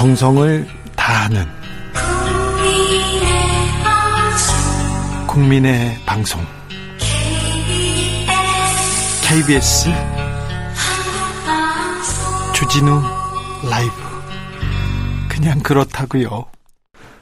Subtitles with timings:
[0.00, 1.44] 정성을 다하는
[5.26, 6.40] 국민의 방송
[9.28, 9.90] KBS
[12.54, 13.02] 주진우
[13.70, 13.92] 라이브
[15.28, 16.46] 그냥 그렇다고요.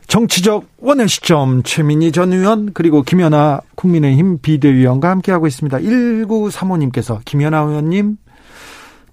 [0.07, 5.79] 정치적 원의 시점 최민희 전 의원 그리고 김연아 국민의힘 비대위원과 함께하고 있습니다.
[5.79, 8.19] 1935님께서 김연아 의원님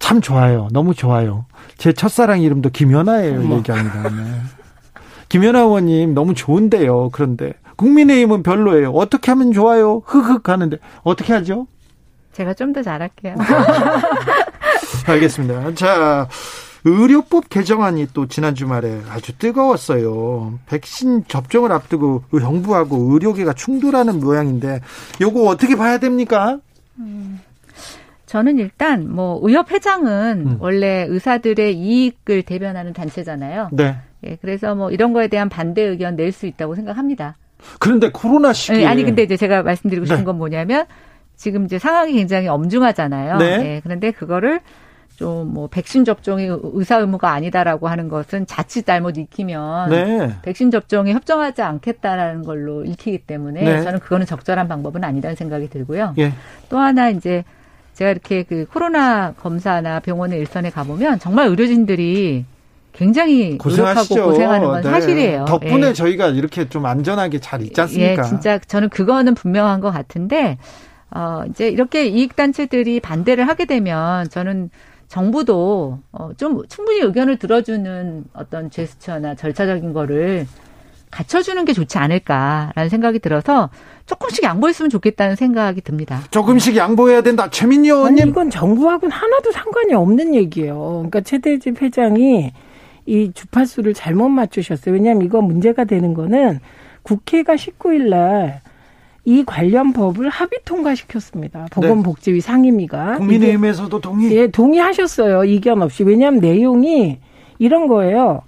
[0.05, 0.67] 참 좋아요.
[0.71, 1.45] 너무 좋아요.
[1.79, 3.39] 제 첫사랑 이름도 김연아예요.
[3.39, 3.57] 어머.
[3.57, 4.03] 얘기합니다.
[4.09, 4.41] 네.
[5.29, 7.09] 김연아 의원님 너무 좋은데요.
[7.11, 8.91] 그런데 국민의힘은 별로예요.
[8.91, 10.03] 어떻게 하면 좋아요?
[10.05, 11.65] 흑흑 하는데 어떻게 하죠?
[12.33, 13.33] 제가 좀 더 잘할게요.
[15.07, 15.73] 알겠습니다.
[15.73, 16.27] 자,
[16.83, 20.59] 의료법 개정안이 또 지난 주말에 아주 뜨거웠어요.
[20.67, 24.81] 백신 접종을 앞두고 정부하고 의료계가 충돌하는 모양인데
[25.19, 26.59] 요거 어떻게 봐야 됩니까?
[26.99, 27.39] 음,
[28.35, 30.57] 저는 일단 뭐 의협 회장은 음.
[30.59, 33.69] 원래 의사들의 이익을 대변하는 단체잖아요.
[33.71, 33.95] 네.
[34.25, 37.37] 예, 그래서 뭐 이런 거에 대한 반대 의견 낼 수 있다고 생각합니다.
[37.79, 40.25] 그런데 코로나 시기에 네, 아니 근데 이제 제가 말씀드리고 싶은 네.
[40.25, 40.85] 건 뭐냐면
[41.37, 43.37] 지금 이제 상황이 굉장히 엄중하잖아요.
[43.37, 43.57] 네.
[43.57, 44.59] 네 그런데 그거를
[45.15, 50.35] 좀 뭐 백신 접종이 의사 의무가 아니다라고 하는 것은 자칫 잘못 익히면 네.
[50.41, 53.81] 백신 접종에 협정하지 않겠다라는 걸로 읽히기 때문에 네.
[53.81, 56.15] 저는 그거는 적절한 방법은 아니라는 생각이 들고요.
[56.17, 56.33] 예.
[56.67, 57.45] 또 하나 이제
[57.95, 62.45] 제가 이렇게 그 코로나 검사나 병원의 일선에 가보면 정말 의료진들이
[62.93, 64.13] 굉장히 고생하시죠.
[64.15, 64.89] 노력하고 고생하는 건 네.
[64.89, 65.45] 사실이에요.
[65.45, 65.93] 덕분에 예.
[65.93, 68.23] 저희가 이렇게 좀 안전하게 잘 있지 않습니까?
[68.23, 70.57] 예, 진짜 저는 그거는 분명한 것 같은데
[71.11, 74.69] 어 이제 이렇게 이익 단체들이 반대를 하게 되면 저는
[75.07, 80.47] 정부도 어 좀 충분히 의견을 들어주는 어떤 제스처나 절차적인 거를
[81.11, 83.69] 갖춰주는 게 좋지 않을까라는 생각이 들어서
[84.05, 86.21] 조금씩 양보했으면 좋겠다는 생각이 듭니다.
[86.31, 87.49] 조금씩 양보해야 된다.
[87.49, 88.29] 최민희 의원님.
[88.29, 90.77] 이건 정부하고는 하나도 상관이 없는 얘기예요.
[90.97, 92.51] 그러니까 최대집 회장이
[93.05, 94.93] 이 주파수를 잘못 맞추셨어요.
[94.93, 96.59] 왜냐하면 이거 문제가 되는 거는
[97.03, 98.61] 국회가 19일 날
[99.25, 101.65] 이 관련 법을 합의 통과시켰습니다.
[101.71, 102.41] 보건복지위 네.
[102.41, 103.17] 상임위가.
[103.17, 104.31] 국민의힘에서도 동의?
[104.37, 105.45] 예, 동의하셨어요.
[105.45, 106.03] 이견 없이.
[106.03, 107.17] 왜냐하면 내용이
[107.57, 108.43] 이런 거예요.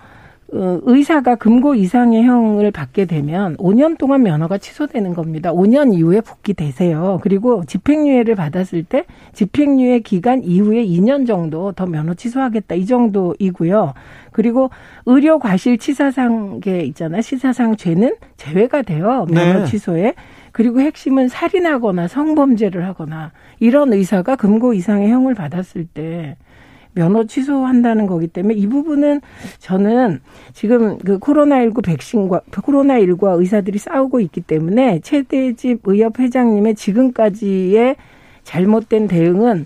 [0.53, 5.52] 어, 의사가 금고 이상의 형을 받게 되면 5년 동안 면허가 취소되는 겁니다.
[5.52, 7.19] 5년 이후에 복귀되세요.
[7.22, 12.75] 그리고 집행유예를 받았을 때 집행유예 기간 이후에 2년 정도 더 면허 취소하겠다.
[12.75, 13.94] 이 정도이고요.
[14.31, 14.69] 그리고
[15.06, 17.22] 의료 과실 치사상계 있잖아요.
[17.22, 19.25] 치사상 죄는 제외가 돼요.
[19.30, 19.66] 면허 네.
[19.66, 20.13] 취소에.
[20.53, 26.38] 그리고 핵심은 살인하거나 성범죄를 하거나 이런 의사가 금고 이상의 형을 받았을 때
[26.97, 29.22] 면허 취소한다는 거기 때문에 이 부분은
[29.59, 30.19] 저는
[30.53, 37.96] 지금 그 코로나19 백신과 코로나19와 의사들이 싸우고 있기 때문에 최대집 의협 회장님의 지금까지의
[38.44, 39.66] 잘못된 대응은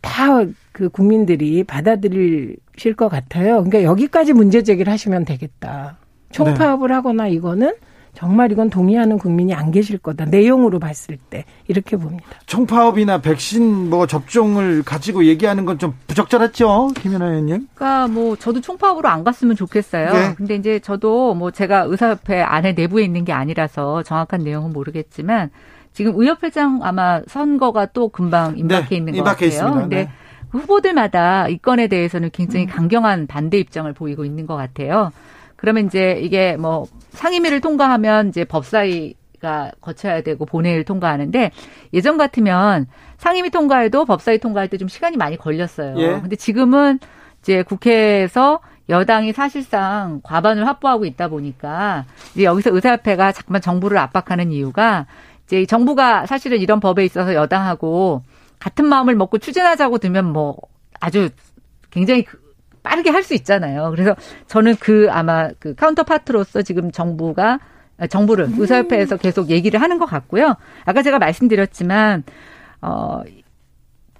[0.00, 0.44] 다
[0.80, 3.62] 그 국민들이 받아들이실 것 같아요.
[3.62, 5.98] 그러니까 여기까지 문제 제기를 하시면 되겠다.
[6.32, 6.94] 총파업을 네.
[6.94, 7.72] 하거나 이거는
[8.14, 10.26] 정말 이건 동의하는 국민이 안 계실 거다.
[10.26, 12.24] 내용으로 봤을 때 이렇게 봅니다.
[12.46, 17.68] 총파업이나 백신 뭐 접종을 가지고 얘기하는 건 좀 부적절했죠, 김연아 의원님.
[17.74, 20.12] 그러니까 뭐 저도 총파업으로 안 갔으면 좋겠어요.
[20.12, 20.34] 네.
[20.36, 25.50] 근데 이제 저도 뭐 제가 의사협회 안에 내부에 있는 게 아니라서 정확한 내용은 모르겠지만
[25.92, 29.48] 지금 의협회장 아마 선거가 또 금방 임박해 네, 있는 것 같아요.
[29.48, 29.80] 있습니다.
[29.80, 30.10] 근데 네.
[30.50, 32.70] 후보들마다 이 건에 대해서는 굉장히 음.
[32.70, 35.12] 강경한 반대 입장을 보이고 있는 것 같아요.
[35.60, 41.50] 그러면 이제 이게 뭐 상임위를 통과하면 이제 법사위 가 거쳐야 되고 본회의를 통과하는데
[41.94, 45.94] 예전 같으면 상임위 통과해도 법사위 통과할 때 좀 시간이 많이 걸렸어요.
[45.98, 46.20] 예.
[46.20, 46.98] 근데 지금은
[47.40, 48.60] 이제 국회에서
[48.90, 52.04] 여당이 사실상 과반을 확보하고 있다 보니까
[52.34, 55.06] 이제 여기서 의사협회가 자꾸만 정부를 압박하는 이유가
[55.46, 58.22] 이제 정부가 사실은 이런 법에 있어서 여당하고
[58.58, 60.58] 같은 마음을 먹고 추진하자고 들면 뭐
[61.00, 61.30] 아주
[61.90, 62.26] 굉장히
[62.90, 63.90] 빠르게 할 수 있잖아요.
[63.90, 64.16] 그래서
[64.48, 67.60] 저는 그 아마 그 카운터파트로서 지금 정부가
[68.08, 68.54] 정부를 음.
[68.58, 70.56] 의사협회에서 계속 얘기를 하는 것 같고요.
[70.84, 72.24] 아까 제가 말씀드렸지만
[72.80, 73.20] 어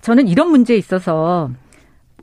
[0.03, 1.51] 저는 이런 문제에 있어서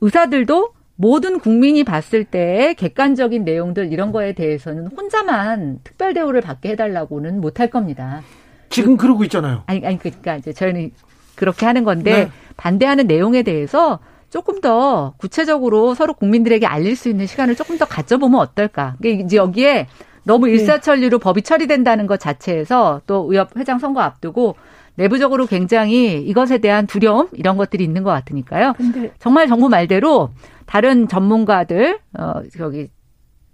[0.00, 7.40] 의사들도 모든 국민이 봤을 때 객관적인 내용들 이런 거에 대해서는 혼자만 특별 대우를 받게 해달라고는
[7.40, 8.22] 못할 겁니다.
[8.70, 9.64] 지금 그, 러고 있잖아요.
[9.66, 10.92] 아니, 아니 그러니까 이제 저희는
[11.34, 12.30] 그렇게 하는 건데 네.
[12.56, 13.98] 반대하는 내용에 대해서
[14.30, 18.96] 조금 더 구체적으로 서로 국민들에게 알릴 수 있는 시간을 조금 더 가져보면 어떨까.
[19.02, 19.86] 이제 여기에
[20.24, 20.52] 너무 네.
[20.52, 21.22] 일사천리로 네.
[21.22, 24.56] 법이 처리된다는 것 자체에서 또 의협 회장 선거 앞두고
[24.96, 28.74] 내부적으로 굉장히 이것에 대한 두려움 이런 것들이 있는 것 같으니까요.
[29.18, 30.30] 정말 정부 말대로
[30.66, 32.90] 다른 전문가들 어 저기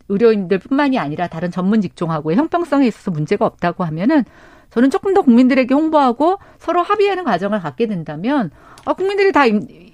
[0.09, 4.25] 의료인들뿐만이 아니라 다른 전문 직종하고의 형평성에 있어서 문제가 없다고 하면은
[4.75, 8.51] 저는 조금 더 국민들에게 홍보하고 서로 합의하는 과정을 갖게 된다면
[8.85, 9.45] 아, 국민들이 다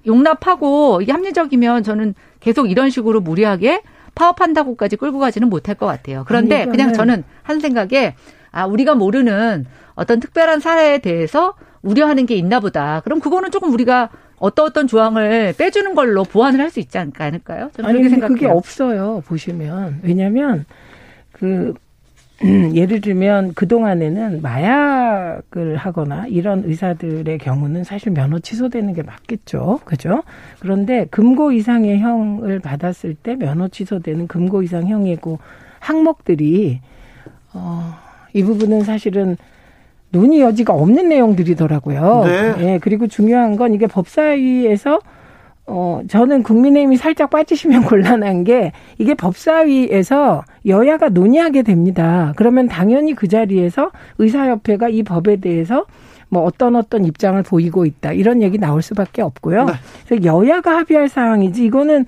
[0.06, 3.82] 용납하고 이게 합리적이면 저는 계속 이런 식으로 무리하게
[4.14, 6.24] 파업한다고까지 끌고 가지는 못할 것 같아요.
[6.26, 8.14] 그런데 아니, 그냥 저는 한 생각에
[8.52, 13.00] 아 우리가 모르는 어떤 특별한 사례에 대해서 우려하는 게 있나 보다.
[13.04, 17.70] 그럼 그거는 조금 우리가 어떤 어떤 조항을 빼주는 걸로 보완을 할 수 있지 않을까요?
[17.76, 18.34] 저는 아니, 그렇게 생각해요.
[18.34, 19.22] 그게 없어요.
[19.26, 20.64] 보시면 왜냐하면
[21.32, 21.74] 그 음,
[22.42, 29.80] 예를 들면 그동안에는 마약을 하거나 이런 의사들의 경우는 사실 면허 취소되는 게 맞겠죠.
[29.84, 30.22] 그죠?
[30.58, 35.38] 그런데 금고 이상의 형을 받았을 때 면허 취소되는 금고 이상 형이고
[35.80, 36.80] 항목들이
[37.52, 37.94] 어,
[38.32, 39.36] 이 부분은 사실은
[40.10, 42.24] 논의 여지가 없는 내용들이더라고요.
[42.24, 42.54] 네.
[42.58, 45.00] 예, 그리고 중요한 건 이게 법사위에서
[45.72, 52.32] 어, 저는 국민의힘이 살짝 빠지시면 곤란한 게 이게 법사위에서 여야가 논의하게 됩니다.
[52.36, 55.86] 그러면 당연히 그 자리에서 의사협회가 이 법에 대해서
[56.28, 58.12] 뭐 어떤 어떤 입장을 보이고 있다.
[58.12, 59.64] 이런 얘기 나올 수밖에 없고요.
[59.64, 59.72] 네.
[60.06, 62.04] 그래서 여야가 합의할 사항이지 이거는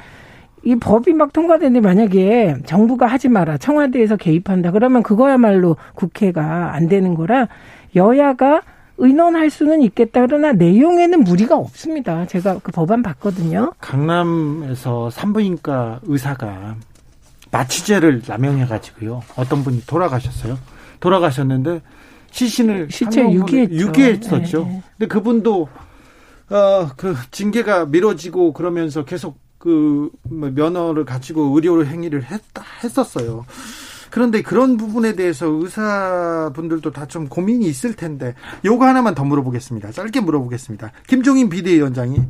[0.64, 3.58] 이 법이 막 통과되는데 만약에 정부가 하지 마라.
[3.58, 4.72] 청와대에서 개입한다.
[4.72, 7.48] 그러면 그거야말로 국회가 안 되는 거라
[7.94, 8.62] 여야가
[8.98, 10.26] 의논할 수는 있겠다.
[10.26, 12.26] 그러나 내용에는 무리가 없습니다.
[12.26, 13.72] 제가 그 법안 봤거든요.
[13.80, 16.76] 강남에서 산부인과 의사가
[17.50, 19.22] 마취제를 남용해가지고요.
[19.36, 20.58] 어떤 분이 돌아가셨어요.
[21.00, 21.82] 돌아가셨는데
[22.30, 23.74] 시신을 시체 유기했죠.
[23.74, 24.64] 유기했었죠.
[24.64, 24.82] 네.
[24.96, 25.68] 근데 그분도
[26.48, 30.10] 어그 징계가 미뤄지고 그러면서 계속 그뭐
[30.54, 33.44] 면허를 가지고 의료 행위를 했다 했었어요.
[34.12, 39.90] 그런데 그런 부분에 대해서 의사분들도 다 좀 고민이 있을 텐데 요거 하나만 더 물어보겠습니다.
[39.90, 40.92] 짧게 물어보겠습니다.
[41.08, 42.20] 김종인 비대위원장이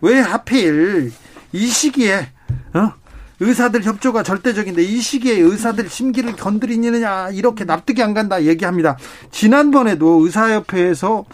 [0.00, 1.12] 왜 하필
[1.52, 2.28] 이 시기에
[2.74, 2.92] 어?
[3.40, 8.96] 의사들 협조가 절대적인데 이 시기에 의사들 심기를 건드리느냐 이렇게 납득이 안 간다 얘기합니다.
[9.30, 11.24] 지난번에도 의사협회에서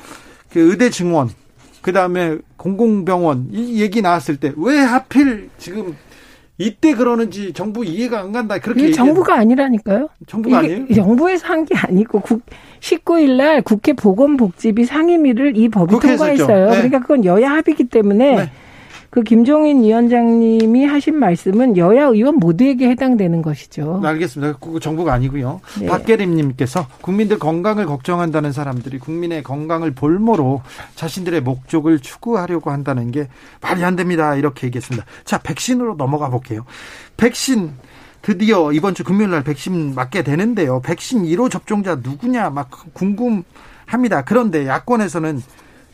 [0.50, 1.31] 그 의대 증원
[1.82, 5.94] 그 다음에 공공병원 이 얘기 나왔을 때 왜 하필 지금
[6.60, 8.58] 이때 그러는지 정부 이해가 안 간다.
[8.58, 10.08] 그렇게 이게 정부가 아니라니까요.
[10.26, 10.87] 정부가 아니에요?
[10.93, 12.43] 정부에서 한 게 아니고 국
[12.81, 16.66] 19일 날 국회 보건복지비 상임위를 이 법이 통과했어요.
[16.70, 16.76] 네.
[16.76, 18.50] 그러니까 그건 여야 합의기 때문에 네.
[19.10, 24.00] 그 김종인 위원장님이 하신 말씀은 여야 의원 모두에게 해당되는 것이죠.
[24.02, 24.58] 네, 알겠습니다.
[24.58, 25.60] 그 정부가 아니고요.
[25.81, 25.87] 네.
[25.87, 30.62] 박계림님께서 국민들 건강을 걱정한다는 사람들이 국민의 건강을 볼모로
[30.94, 33.28] 자신들의 목적을 추구하려고 한다는 게
[33.62, 34.34] 말이 안 됩니다.
[34.34, 35.06] 이렇게 얘기했습니다.
[35.25, 36.64] 자, 백신으로 넘어가 볼게요.
[37.16, 37.72] 백신
[38.20, 40.81] 드디어 이번 주 금요일 날 백신 맞게 되는데요.
[40.82, 44.25] 백신 1호 접종자 누구냐 막 궁금합니다.
[44.26, 45.40] 그런데 야권에서는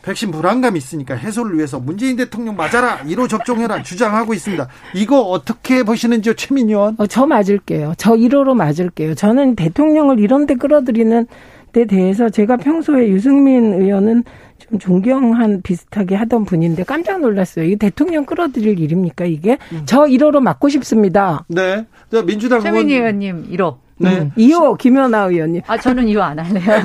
[0.05, 4.67] 백신 불안감이 있으니까 해소를 위해서 문재인 대통령 맞아라 1호 접종해라 주장하고 있습니다.
[4.93, 6.95] 이거 어떻게 보시는지요, 최민 의원?
[6.99, 7.93] 어, 저 맞을게요.
[7.97, 9.15] 저 1호로 맞을게요.
[9.15, 11.25] 저는 대통령을 이런 데 끌어들이는
[11.73, 14.23] 데 대해서 제가 평소에 유승민 의원은
[14.59, 17.65] 좀 존경한 비슷하게 하던 분인데 깜짝 놀랐어요.
[17.65, 19.57] 이게 대통령 끌어들일 일입니까 이게?
[19.73, 19.81] 음.
[19.85, 21.43] 저 1호로 맞고 싶습니다.
[21.47, 21.85] 네.
[22.11, 23.21] 자, 민주당 최민희 의원.
[23.21, 23.77] 의원님 1호.
[23.97, 24.19] 네.
[24.19, 24.31] 음.
[24.37, 25.61] 2호 김연아 의원님.
[25.67, 26.81] 아 저는 2호 안 할래요.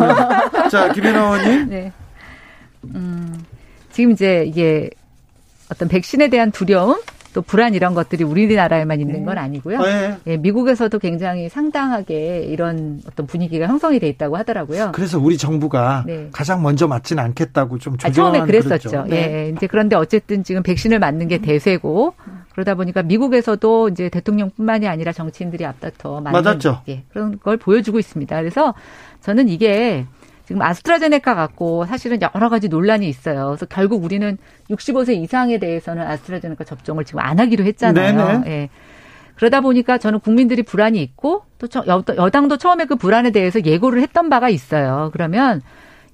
[0.71, 1.69] 자 김연아 의원님.
[1.71, 1.93] 네.
[2.85, 3.45] 음,
[3.91, 4.91] 지금 이제 이게
[5.71, 7.01] 어떤 백신에 대한 두려움
[7.33, 9.25] 또 불안 이런 것들이 우리나라에만 있는 네.
[9.25, 9.81] 건 아니고요.
[9.83, 10.17] 네.
[10.27, 14.91] 예, 미국에서도 굉장히 상당하게 이런 어떤 분위기가 형성이 돼 있다고 하더라고요.
[14.93, 16.29] 그래서 우리 정부가 네.
[16.33, 19.05] 가장 먼저 맞지는 않겠다고 좀 아, 처음에 그랬었죠.
[19.09, 19.17] 네.
[19.17, 19.53] 예.
[19.57, 22.15] 이제 그런데 어쨌든 지금 백신을 맞는 게 대세고
[22.53, 26.83] 그러다 보니까 미국에서도 이제 대통령뿐만이 아니라 정치인들이 앞다퉈 맞는 맞았죠.
[26.89, 28.37] 예, 그런 걸 보여주고 있습니다.
[28.37, 28.75] 그래서
[29.21, 30.05] 저는 이게
[30.51, 33.47] 지금 아스트라제네카 갖고 사실은 여러 가지 논란이 있어요.
[33.51, 34.37] 그래서 결국 우리는
[34.69, 38.43] 65세 이상에 대해서는 아스트라제네카 접종을 지금 안 하기로 했잖아요.
[38.47, 38.69] 예.
[39.37, 41.69] 그러다 보니까 저는 국민들이 불안이 있고 또
[42.17, 45.11] 여당도 처음에 그 불안에 대해서 예고를 했던 바가 있어요.
[45.13, 45.63] 그러면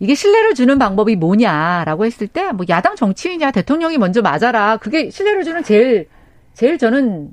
[0.00, 4.76] 이게 신뢰를 주는 방법이 뭐냐라고 했을 때 뭐 야당 정치인이냐 대통령이 먼저 맞아라.
[4.76, 6.08] 그게 신뢰를 주는 제일
[6.52, 7.30] 제일 저는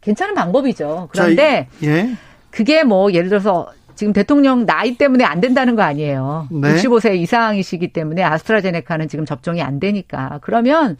[0.00, 1.10] 괜찮은 방법이죠.
[1.12, 2.16] 그런데 자, 예.
[2.50, 6.48] 그게 뭐 예를 들어서 지금 대통령 나이 때문에 안 된다는 거 아니에요.
[6.50, 6.74] 네.
[6.74, 10.38] 65세 이상이시기 때문에 아스트라제네카는 지금 접종이 안 되니까.
[10.42, 10.96] 그러면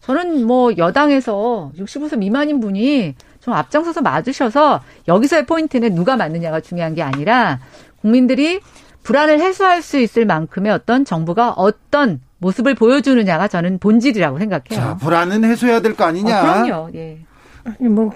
[0.00, 7.02] 저는 뭐 여당에서 65세 미만인 분이 좀 앞장서서 맞으셔서 여기서의 포인트는 누가 맞느냐가 중요한 게
[7.02, 7.60] 아니라
[8.00, 8.60] 국민들이
[9.02, 14.80] 불안을 해소할 수 있을 만큼의 어떤 정부가 어떤 모습을 보여주느냐가 저는 본질이라고 생각해요.
[14.80, 16.38] 자, 불안은 해소해야 될 거 아니냐?
[16.38, 16.90] 어, 그럼요.
[16.94, 17.18] 예.
[17.64, 18.12] 아니 뭐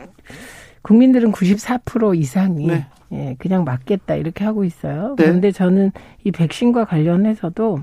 [0.83, 2.87] 국민들은 94% 이상이 네.
[3.13, 5.15] 예, 그냥 맞겠다 이렇게 하고 있어요.
[5.19, 5.25] 네.
[5.25, 5.93] 그런데 저는
[6.25, 7.81] 이 백신과 관련해서도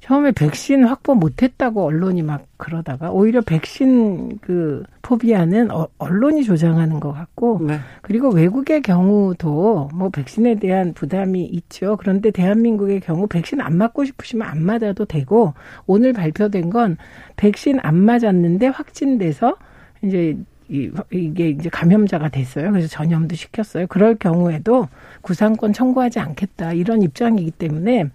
[0.00, 7.12] 처음에 백신 확보 못했다고 언론이 막 그러다가 오히려 백신 그 포비아는 어, 언론이 조장하는 것
[7.12, 7.78] 같고 네.
[8.02, 11.96] 그리고 외국의 경우도 뭐 백신에 대한 부담이 있죠.
[11.96, 15.54] 그런데 대한민국의 경우 백신 안 맞고 싶으시면 안 맞아도 되고
[15.86, 16.96] 오늘 발표된 건
[17.36, 19.54] 백신 안 맞았는데 확진돼서
[20.02, 20.36] 이제
[20.70, 22.70] 이, 이게 이제 감염자가 됐어요.
[22.70, 23.86] 그래서 전염도 시켰어요.
[23.88, 24.88] 그럴 경우에도
[25.20, 26.72] 구상권 청구하지 않겠다.
[26.72, 28.08] 이런 입장이기 때문에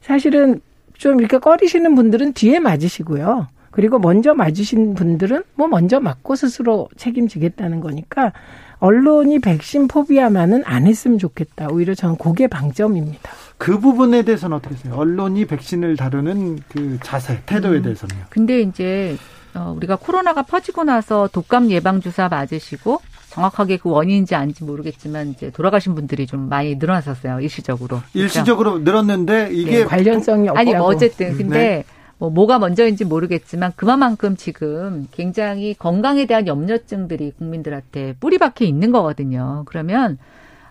[0.00, 0.60] 사실은
[0.94, 3.46] 좀 이렇게 꺼리시는 분들은 뒤에 맞으시고요.
[3.70, 8.32] 그리고 먼저 맞으신 분들은 뭐 먼저 맞고 스스로 책임지겠다는 거니까
[8.80, 11.68] 언론이 백신 포비아만은 안 했으면 좋겠다.
[11.68, 13.30] 오히려 저는 그게 방점입니다.
[13.56, 14.94] 그 부분에 대해서는 어떻게 하세요?
[14.94, 17.82] 언론이 백신을 다루는 그 자세, 태도에 음.
[17.82, 18.24] 대해서는요?
[18.30, 19.16] 근데 이제
[19.58, 23.00] 어, 우리가 코로나가 퍼지고 나서 독감 예방 주사 맞으시고
[23.30, 28.00] 정확하게 그 원인인지 아닌지 모르겠지만 이제 돌아가신 분들이 좀 많이 늘어났었어요 일시적으로.
[28.14, 28.84] 일시적으로 그렇죠?
[28.84, 30.58] 늘었는데 이게 네, 관련성이 없다고.
[30.58, 31.84] 아니 뭐 어쨌든 근데 네.
[32.18, 39.62] 뭐 뭐가 먼저인지 모르겠지만 그만큼 지금 굉장히 건강에 대한 염려증들이 국민들한테 뿌리박혀 있는 거거든요.
[39.66, 40.18] 그러면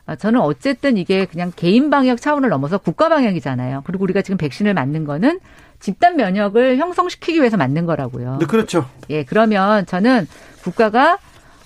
[0.05, 3.83] 아, 저는 어쨌든 이게 그냥 개인 방역 차원을 넘어서 국가 방역이잖아요.
[3.85, 5.39] 그리고 우리가 지금 백신을 맞는 거는
[5.79, 8.37] 집단 면역을 형성시키기 위해서 맞는 거라고요.
[8.39, 8.89] 네, 그렇죠.
[9.09, 10.27] 예, 그러면 저는
[10.61, 11.17] 국가가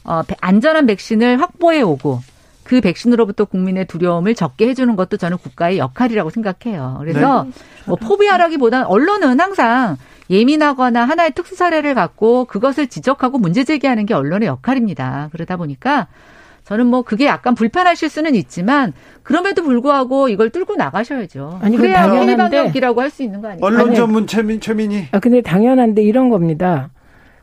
[0.04, 2.22] 어, 안전한 백신을 확보해 오고
[2.64, 6.98] 그 백신으로부터 국민의 두려움을 적게 해주는 것도 저는 국가의 역할이라고 생각해요.
[7.00, 7.52] 그래서 네.
[7.86, 9.98] 뭐 포비하라기보다는 언론은 항상
[10.30, 15.30] 예민하거나 하나의 특수 사례를 갖고 그것을 지적하고 문제 제기하는 게 언론의 역할입니다.
[15.32, 16.08] 그러다 보니까
[16.72, 21.60] 저는 뭐 그게 약간 불편하실 수는 있지만 그럼에도 불구하고 이걸 뚫고 나가셔야죠.
[21.62, 23.66] 아니 그래야 당연한데 할수 있는 거 아니에요?
[23.66, 25.08] 언론 전문 최민 최민이.
[25.12, 26.90] 아 근데 당연한데 이런 겁니다.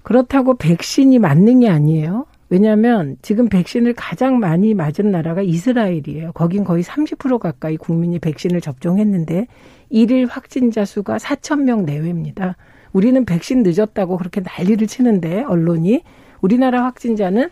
[0.03, 2.25] 그렇다고 백신이 맞는 게 아니에요.
[2.49, 6.33] 왜냐하면 지금 백신을 가장 많이 맞은 나라가 이스라엘이에요.
[6.33, 9.47] 거긴 거의 30% 가까이 국민이 백신을 접종했는데
[9.91, 12.57] 일일 확진자 수가 4천 명 내외입니다.
[12.95, 16.03] 우리는 백신 늦었다고 그렇게 난리를 치는데 언론이
[16.41, 17.51] 우리나라 확진자는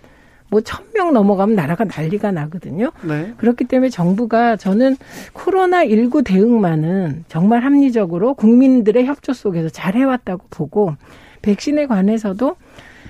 [0.50, 2.90] 뭐 천 명 넘어가면 나라가 난리가 나거든요.
[3.02, 3.32] 네.
[3.36, 4.96] 그렇기 때문에 정부가 저는
[5.32, 10.94] 코로나 19 대응만은 정말 합리적으로 국민들의 협조 속에서 잘 해왔다고 보고
[11.42, 12.56] 백신에 관해서도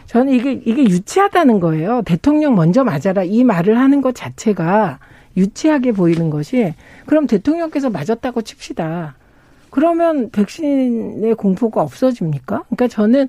[0.06, 2.02] 저는 이게 이게 유치하다는 거예요.
[2.04, 4.98] 대통령 먼저 맞아라 이 말을 하는 것 자체가
[5.36, 6.74] 유치하게 보이는 것이
[7.06, 9.14] 그럼 대통령께서 맞았다고 칩시다.
[9.70, 12.62] 그러면 백신의 공포가 없어집니까?
[12.64, 13.28] 그러니까 저는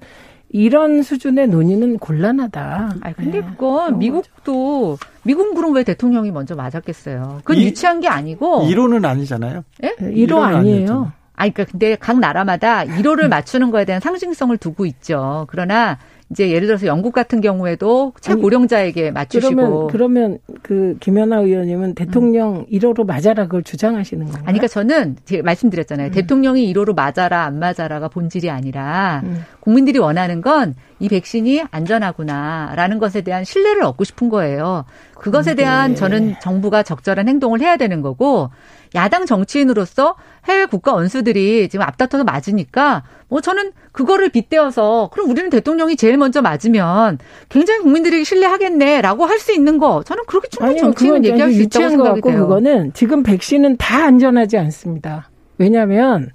[0.50, 2.96] 이런 수준의 논의는 곤란하다.
[3.02, 3.48] 아 근데 네.
[3.48, 7.42] 그건 미국도 미국 그럼 왜 대통령이 먼저 맞았겠어요?
[7.44, 9.64] 그건 이, 유치한 게 아니고 이론은 아니잖아요.
[9.84, 9.96] 예?
[10.00, 11.12] 1호 아니에요.
[11.38, 15.46] 아니, 그러니까 근데 각 나라마다 1호를 맞추는 거에 대한 상징성을 두고 있죠.
[15.50, 22.58] 그러나 이제 예를 들어서 영국 같은 경우에도 최고령자에게 맞추시고 그러면 그러면 그 김연아 의원님은 대통령
[22.58, 22.66] 음.
[22.72, 24.44] 1호로 맞아라 그걸 주장하시는 건가요?
[24.46, 26.08] 아니 그러니까 저는 제가 말씀드렸잖아요.
[26.08, 26.12] 음.
[26.12, 29.44] 대통령이 1호로 맞아라 안 맞아라가 본질이 아니라 음.
[29.62, 34.86] 국민들이 원하는 건 이 백신이 안전하구나라는 것에 대한 신뢰를 얻고 싶은 거예요.
[35.16, 38.50] 그것에 대한 저는 정부가 적절한 행동을 해야 되는 거고
[38.96, 40.16] 야당 정치인으로서
[40.46, 46.42] 해외 국가 원수들이 지금 앞다퉈서 맞으니까 뭐 저는 그거를 빗대어서 그럼 우리는 대통령이 제일 먼저
[46.42, 47.18] 맞으면
[47.50, 52.22] 굉장히 국민들이 신뢰하겠네라고 할 수 있는 거 저는 그렇게 충분히 정치인은 얘기할 수 있다고 생각이
[52.22, 52.42] 돼요.
[52.42, 55.30] 그거는 지금 백신은 다 안전하지 않습니다.
[55.60, 56.32] 왜냐하면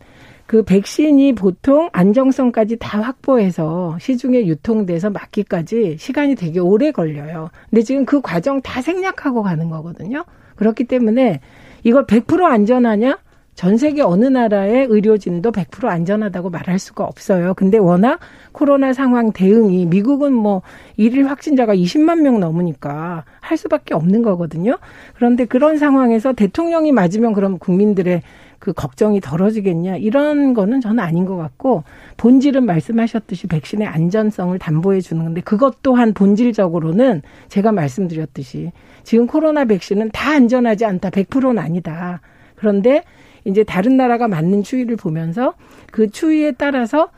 [0.46, 7.48] 그 백신이 보통 안정성까지 다 확보해서 시중에 유통돼서 맞기까지 시간이 되게 오래 걸려요.
[7.70, 10.24] 근데 지금 그 과정 다 생략하고 가는 거거든요.
[10.56, 11.40] 그렇기 때문에
[11.82, 13.18] 이걸 100% 안전하냐?
[13.54, 17.52] 전 세계 어느 나라의 의료진도 100% 안전하다고 말할 수가 없어요.
[17.54, 18.18] 근데 워낙
[18.52, 20.62] 코로나 상황 대응이 미국은 뭐
[20.96, 24.78] 일일 확진자가 20만 명 넘으니까 할 수밖에 없는 거거든요.
[25.14, 28.22] 그런데 그런 상황에서 대통령이 맞으면 그럼 국민들의
[28.62, 29.96] 그 걱정이 덜어지겠냐?
[29.96, 31.82] 이런 거는 저는 아닌 것 같고
[32.16, 38.70] 본질은 말씀하셨듯이 백신의 안전성을 담보해 주는 건데 그것 또한 본질적으로는 제가 말씀드렸듯이
[39.02, 41.10] 지금 코로나 백신은 다 안전하지 않다.
[41.10, 42.20] 100%는 아니다.
[42.54, 43.02] 그런데
[43.44, 45.54] 이제 다른 나라가 맞는 추이를 보면서
[45.90, 47.08] 그 추이에 따라서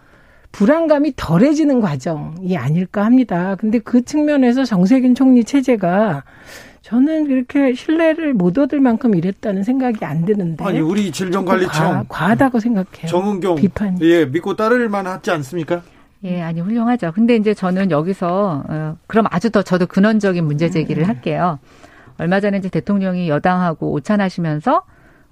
[0.51, 3.55] 불안감이 덜해지는 과정이 아닐까 합니다.
[3.57, 6.25] 근데 그 측면에서 정세균 총리 체제가
[6.85, 10.63] 저는 그렇게 신뢰를 못 얻을 만큼 이랬다는 생각이 안 드는데.
[10.63, 13.07] 아니 우리 질병관리청 과 하, 다고 생각해요.
[13.09, 14.01] 정은경 비판이.
[14.03, 15.83] 예 믿고 따를 만하지 않습니까?
[16.25, 17.13] 예, 아니 훌륭하죠.
[17.13, 21.09] 근데 이제 저는 여기서 어, 그럼 아주 더 저도 근원적인 문제 제기를 음.
[21.09, 21.59] 할게요.
[22.19, 24.83] 얼마 전에 이제 대통령이 여당하고 오찬하시면서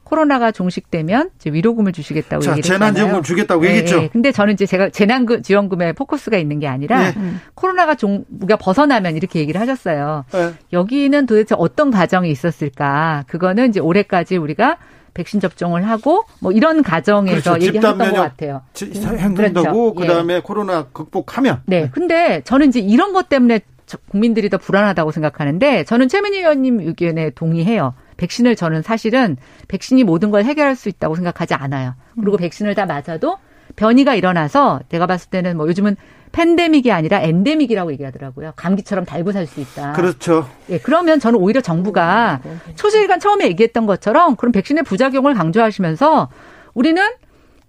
[0.05, 2.93] 코로나가 종식되면 이제 위로금을 주시겠다고 자, 얘기를 했잖아요.
[2.93, 4.01] 재난지원금 주겠다고 네, 얘기했죠.
[4.01, 4.09] 네.
[4.13, 7.15] 근데 저는 이제 제가 재난지원금에 포커스가 있는 게 아니라 네.
[7.55, 10.25] 코로나가 종 우리가 벗어나면 이렇게 얘기를 하셨어요.
[10.33, 10.53] 네.
[10.73, 13.25] 여기는 도대체 어떤 과정이 있었을까?
[13.27, 14.77] 그거는 이제 올해까지 우리가
[15.15, 17.67] 백신 접종을 하고 뭐 이런 가정에서 그렇죠.
[17.67, 18.63] 얘기했던 것 같아요.
[18.79, 19.95] 행동되고 그렇죠.
[19.95, 20.41] 그다음에 예.
[20.41, 21.63] 코로나 극복하면.
[21.67, 21.91] 네.
[21.93, 23.61] 근데 저는 이제 이런 것 때문에
[24.11, 27.95] 국민들이 더 불안하다고 생각하는데 저는 최민희 의원님 의견에 동의해요.
[28.17, 29.37] 백신을 저는 사실은
[29.69, 31.95] 백신이 모든 걸 해결할 수 있다고 생각하지 않아요.
[32.15, 32.39] 그리고 음.
[32.39, 33.39] 백신을 다 맞아도
[33.77, 35.97] 변이가 일어나서 내가 봤을 때는 뭐 요즘은
[36.33, 38.53] 팬데믹이 아니라 엔데믹이라고 얘기하더라고요.
[38.57, 39.93] 감기처럼 달고 살 수 있다.
[39.93, 40.49] 그렇죠.
[40.71, 42.41] 예, 그러면 저는 오히려 정부가
[42.77, 46.31] 초실간 처음에 얘기했던 것처럼 그런 백신의 부작용을 강조하시면서
[46.75, 47.03] 우리는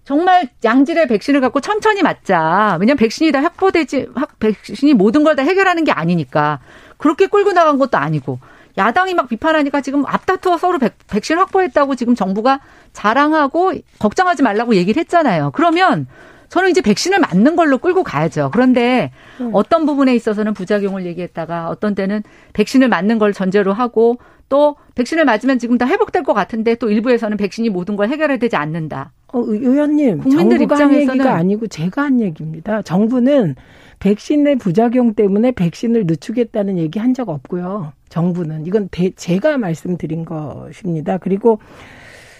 [0.04, 2.76] 정말 양질의 백신을 갖고 천천히 맞자.
[2.80, 6.60] 왜냐면 백신이 다 확보되지, 확, 백신이 모든 걸 다 해결하는 게 아니니까.
[6.98, 8.38] 그렇게 끌고 나간 것도 아니고.
[8.76, 12.60] 야당이 막 비판하니까 지금 앞다투어 서로 백, 백신 확보했다고 지금 정부가
[12.92, 15.52] 자랑하고 걱정하지 말라고 얘기를 했잖아요.
[15.54, 16.06] 그러면
[16.48, 18.50] 저는 이제 백신을 맞는 걸로 끌고 가야죠.
[18.52, 19.50] 그런데 음.
[19.52, 25.58] 어떤 부분에 있어서는 부작용을 얘기했다가 어떤 때는 백신을 맞는 걸 전제로 하고 또 백신을 맞으면
[25.58, 29.12] 지금 다 회복될 것 같은데 또 일부에서는 백신이 모든 걸 해결해야 되지 않는다.
[29.32, 32.82] 어, 의원님, 국민들 입장에서는 한 얘기가 아니고 제가 한 얘기입니다.
[32.82, 33.56] 정부는
[34.04, 37.92] 백신의 부작용 때문에 백신을 늦추겠다는 얘기 한 적 없고요.
[38.08, 41.16] 정부는 이건 대, 제가 말씀드린 것입니다.
[41.16, 41.60] 그리고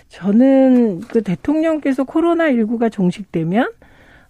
[0.08, 3.70] 저는 그 대통령께서 코로나 19가 종식되면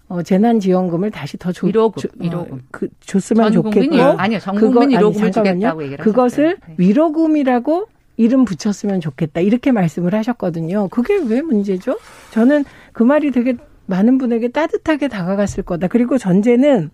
[0.09, 2.59] 어, 재난지원금을 다시 더 줘, 위로금, 조, 위로금.
[2.59, 3.97] 어, 그, 줬으면 좋겠고.
[4.19, 6.75] 아니요, 전 국민 위로금을 주겠다고 얘기를 그것을 네.
[6.77, 7.87] 위로금이라고
[8.19, 9.41] 이름 붙였으면 좋겠다.
[9.41, 10.89] 이렇게 말씀을 하셨거든요.
[10.89, 11.99] 그게 왜 문제죠?
[12.33, 15.89] 저는 그 말이 되게 많은 분에게 따뜻하게 다가갔을 거다.
[15.89, 16.91] 그리고 전제는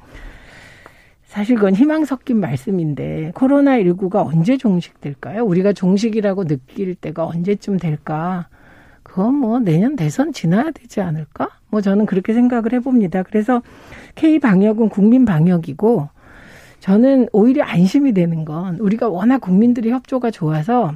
[1.30, 5.44] 사실 그건 희망 섞인 말씀인데 코로나19가 언제 종식될까요?
[5.44, 8.48] 우리가 종식이라고 느낄 때가 언제쯤 될까?
[9.04, 11.50] 그건 뭐 내년 대선 지나야 되지 않을까?
[11.68, 13.22] 뭐 저는 그렇게 생각을 해봅니다.
[13.22, 13.62] 그래서
[14.16, 16.08] K 방역은 국민 방역이고
[16.80, 20.94] 저는 오히려 안심이 되는 건 우리가 워낙 국민들이 협조가 좋아서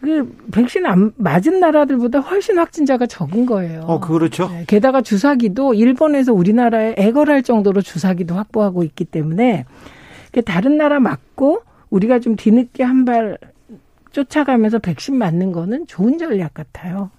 [0.00, 3.80] 그 백신 안 맞은 나라들보다 훨씬 확진자가 적은 거예요.
[3.82, 4.48] 어, 그렇죠.
[4.48, 9.64] 네, 게다가 주사기도 일본에서 우리나라에 애걸할 정도로 주사기도 확보하고 있기 때문에
[10.44, 13.38] 다른 나라 맞고 우리가 좀 뒤늦게 한 발
[14.12, 17.10] 쫓아가면서 백신 맞는 거는 좋은 전략 같아요.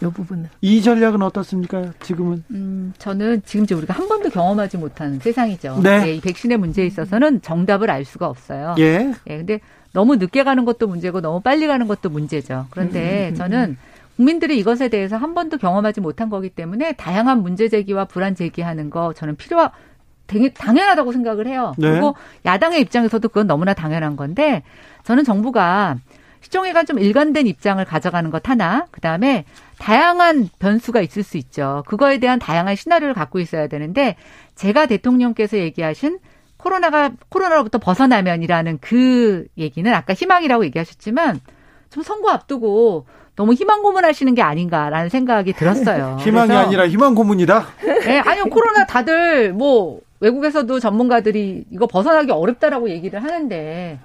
[0.00, 0.46] 이 부분은.
[0.60, 1.92] 이 전략은 어떻습니까?
[2.00, 2.44] 지금은?
[2.52, 5.80] 음, 저는 지금 이제 우리가 한 번도 경험하지 못한 세상이죠.
[5.82, 5.98] 네.
[6.00, 6.14] 네.
[6.14, 8.76] 이 백신의 문제에 있어서는 정답을 알 수가 없어요.
[8.78, 9.12] 예.
[9.28, 9.36] 예.
[9.38, 9.60] 근데
[9.92, 12.66] 너무 늦게 가는 것도 문제고 너무 빨리 가는 것도 문제죠.
[12.70, 13.76] 그런데 음, 음, 음, 저는
[14.16, 19.12] 국민들이 이것에 대해서 한 번도 경험하지 못한 거기 때문에 다양한 문제 제기와 불안 제기하는 거
[19.12, 19.70] 저는 필요하
[20.26, 21.72] 당연하다고 생각을 해요.
[21.78, 21.90] 네.
[21.90, 24.62] 그리고 야당의 입장에서도 그건 너무나 당연한 건데
[25.04, 25.96] 저는 정부가
[26.40, 29.44] 시정회가 좀 일관된 입장을 가져가는 것 하나, 그 다음에
[29.78, 31.82] 다양한 변수가 있을 수 있죠.
[31.86, 34.16] 그거에 대한 다양한 시나리오를 갖고 있어야 되는데,
[34.54, 36.18] 제가 대통령께서 얘기하신
[36.58, 41.40] 코로나가, 코로나로부터 벗어나면이라는 그 얘기는 아까 희망이라고 얘기하셨지만,
[41.90, 46.16] 좀 선거 앞두고 너무 희망 고문하시는 게 아닌가라는 생각이 들었어요.
[46.20, 47.66] 희망이 아니라 희망 고문이다?
[48.04, 48.44] 네, 아니요.
[48.46, 53.98] 코로나 다들 뭐 외국에서도 전문가들이 이거 벗어나기 어렵다라고 얘기를 하는데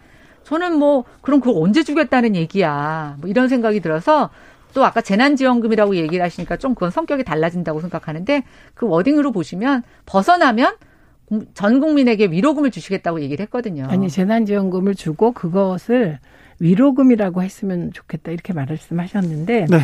[0.44, 3.16] 저는 뭐 그럼 그거 언제 주겠다는 얘기야.
[3.20, 4.30] 뭐 이런 생각이 들어서
[4.74, 8.44] 또 아까 재난지원금이라고 얘기를 하시니까 좀 그건 성격이 달라진다고 생각하는데
[8.76, 10.76] 그 워딩으로 보시면 벗어나면
[11.54, 13.86] 전 국민에게 위로금을 주시겠다고 얘기를 했거든요.
[13.88, 16.20] 아니 재난지원금을 주고 그것을
[16.60, 19.78] 위로금이라고 했으면 좋겠다 이렇게 말씀하셨는데 네.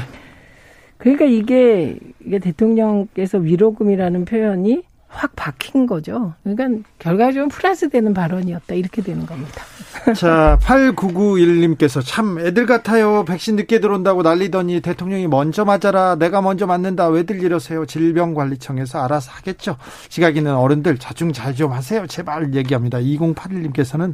[0.98, 6.34] 그러니까 이게 이게 대통령께서 위로금이라는 표현이 확 박힌 거죠.
[6.44, 8.76] 그러니까 결과적으로 플러스 되는 발언이었다.
[8.76, 9.64] 이렇게 되는 겁니다.
[10.16, 13.26] 자, 8991님께서 참 애들 같아요.
[13.26, 16.16] 백신 늦게 들어온다고 난리더니 대통령이 먼저 맞아라.
[16.16, 17.08] 내가 먼저 맞는다.
[17.10, 17.86] 왜들 이러세요?
[17.86, 19.78] 질병관리청에서 알아서 하겠죠.
[20.10, 22.08] 지각 있는 어른들 자중 잘 좀 하세요.
[22.08, 23.00] 제발 얘기합니다.
[23.00, 24.14] 2081님께서는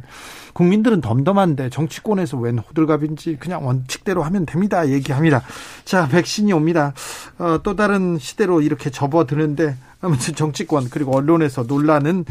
[0.56, 4.88] 국민들은 덤덤한데 정치권에서 웬 호들갑인지 그냥 원칙대로 하면 됩니다.
[4.88, 5.42] 얘기합니다.
[5.84, 6.94] 자, 백신이 옵니다.
[7.38, 12.24] 어, 또 다른 시대로 이렇게 접어드는데 아무튼 정치권 그리고 언론에서 논란은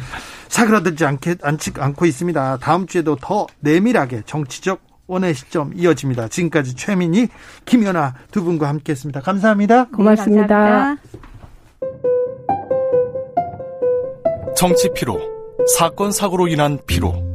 [0.48, 2.58] 사그라들지 않게, 않지, 않고 있습니다.
[2.58, 6.30] 다음 주에도 더 내밀하게 정치적 원의 시점 이어집니다.
[6.30, 7.28] 지금까지 최민희,
[7.66, 9.22] 김연아 두 분과 함께했습니다.
[9.22, 9.86] 감사합니다.
[9.90, 10.42] 고맙습니다.
[10.42, 11.02] 네, 감사합니다.
[14.58, 15.20] 정치 피로,
[15.78, 17.35] 사건 사고로 인한 피로,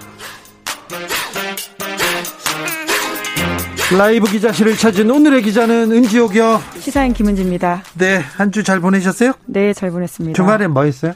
[3.97, 6.61] 라이브 기자실을 찾은 오늘의 기자는 은지옥이요.
[6.79, 7.83] 시사인 김은지입니다.
[7.95, 9.33] 네, 한 주 잘 보내셨어요?
[9.45, 10.35] 네, 잘 보냈습니다.
[10.35, 11.13] 주말엔 뭐 했어요?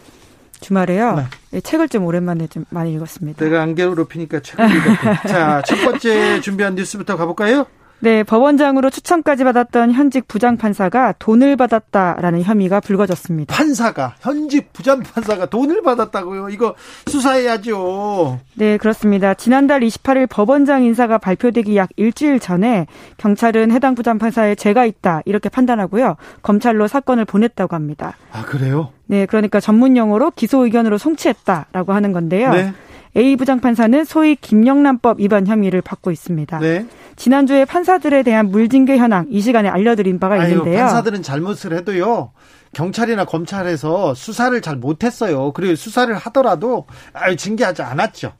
[0.59, 1.15] 주말에요?
[1.15, 1.23] 네.
[1.51, 3.43] 네, 책을 좀 오랜만에 좀 많이 읽었습니다.
[3.43, 5.27] 내가 안개를 높이니까 책을 읽었고.
[5.29, 7.65] 자, 첫 번째 준비한 뉴스부터 가볼까요?
[7.99, 13.55] 네, 법원장으로 추천까지 받았던 현직 부장판사가 돈을 받았다라는 혐의가 불거졌습니다.
[13.55, 16.49] 판사가, 현직 부장판사가 돈을 받았다고요?
[16.49, 16.75] 이거
[17.08, 18.39] 수사해야죠.
[18.55, 19.34] 네, 그렇습니다.
[19.34, 22.86] 지난달 28일 법원장 인사가 발표되기 약 일주일 전에
[23.17, 26.17] 경찰은 해당 부장판사에 죄가 있다 이렇게 판단하고요.
[26.41, 28.17] 검찰로 사건을 보냈다고 합니다.
[28.31, 28.91] 아, 그래요?
[29.08, 32.51] 네, 그러니까 전문 용어로 기소 의견으로 송치했다라고 하는 건데요.
[32.51, 32.73] 네.
[33.17, 36.60] A 부장판사는 소위 김영란법 위반 혐의를 받고 있습니다.
[36.60, 36.86] 네.
[37.15, 40.80] 지난주에 판사들에 대한 물징계 현황 이 시간에 알려드린 바가 아유, 있는데요.
[40.80, 42.32] 판사들은 잘못을 해도요.
[42.73, 45.54] 경찰이나 검찰에서 수사를 잘 못했어요.
[45.54, 48.34] 그리고 수사를 하더라도 아예 징계하지 않았죠.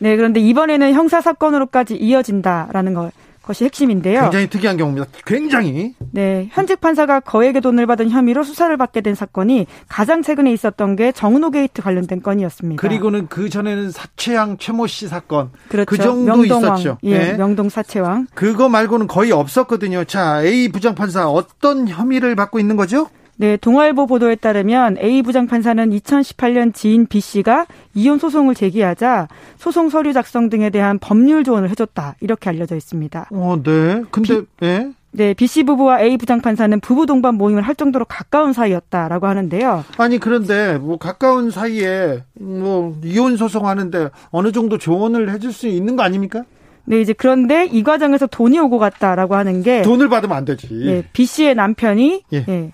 [0.00, 3.10] 네, 그런데 이번에는 형사 사건으로까지 이어진다라는 걸
[3.48, 4.20] 것이 핵심인데요.
[4.24, 5.08] 굉장히 특이한 경우입니다.
[5.24, 5.94] 굉장히.
[6.12, 11.12] 네, 현직 판사가 거액의 돈을 받은 혐의로 수사를 받게 된 사건이 가장 최근에 있었던 게
[11.12, 12.80] 정운호 게이트 관련된 건이었습니다.
[12.80, 15.50] 그리고는 그 전에는 사채왕 최모 씨 사건.
[15.68, 15.86] 그렇죠.
[15.86, 16.98] 그 정도 명동왕, 있었죠.
[17.04, 17.36] 예, 네.
[17.36, 18.26] 명동 사채왕.
[18.34, 20.04] 그거 말고는 거의 없었거든요.
[20.04, 23.08] 자, A 부장 판사 어떤 혐의를 받고 있는 거죠?
[23.40, 30.12] 네, 동아일보 보도에 따르면 A 부장판사는 2018년 지인 B 씨가 이혼 소송을 제기하자 소송 서류
[30.12, 33.28] 작성 등에 대한 법률 조언을 해줬다 이렇게 알려져 있습니다.
[33.30, 34.02] 어, 네.
[34.10, 34.92] 근데 B, 네.
[35.12, 39.84] 네, B 씨 부부와 A 부장판사는 부부 동반 모임을 할 정도로 가까운 사이였다라고 하는데요.
[39.98, 46.02] 아니 그런데 뭐 가까운 사이에 뭐 이혼 소송하는데 어느 정도 조언을 해줄 수 있는 거
[46.02, 46.42] 아닙니까?
[46.86, 50.68] 네, 이제 그런데 이 과정에서 돈이 오고 갔다라고 하는 게 돈을 받으면 안 되지.
[50.72, 52.44] 네, B 씨의 남편이 예.
[52.44, 52.72] 네,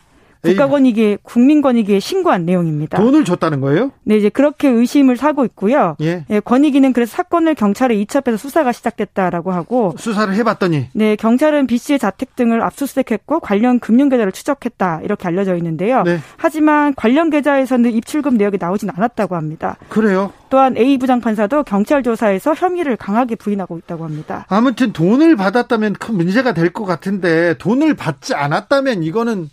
[0.50, 2.98] 국가권익위에 국민권익위에 신고한 내용입니다.
[2.98, 3.90] 돈을 줬다는 거예요?
[4.04, 5.96] 네, 이제 그렇게 의심을 사고 있고요.
[6.02, 6.24] 예.
[6.30, 11.98] 예 권익위는 그래서 사건을 경찰에 이첩해서 수사가 시작됐다라고 하고 수사를 해봤더니 네, 경찰은 B 씨의
[11.98, 16.02] 자택 등을 압수수색했고 관련 금융 계좌를 추적했다 이렇게 알려져 있는데요.
[16.02, 16.18] 네.
[16.36, 19.76] 하지만 관련 계좌에서는 입출금 내역이 나오진 않았다고 합니다.
[19.88, 20.32] 그래요?
[20.50, 24.44] 또한 A 부장판사도 경찰 조사에서 혐의를 강하게 부인하고 있다고 합니다.
[24.48, 29.48] 아무튼 돈을 받았다면 큰 문제가 될 것 같은데 돈을 받지 않았다면 이거는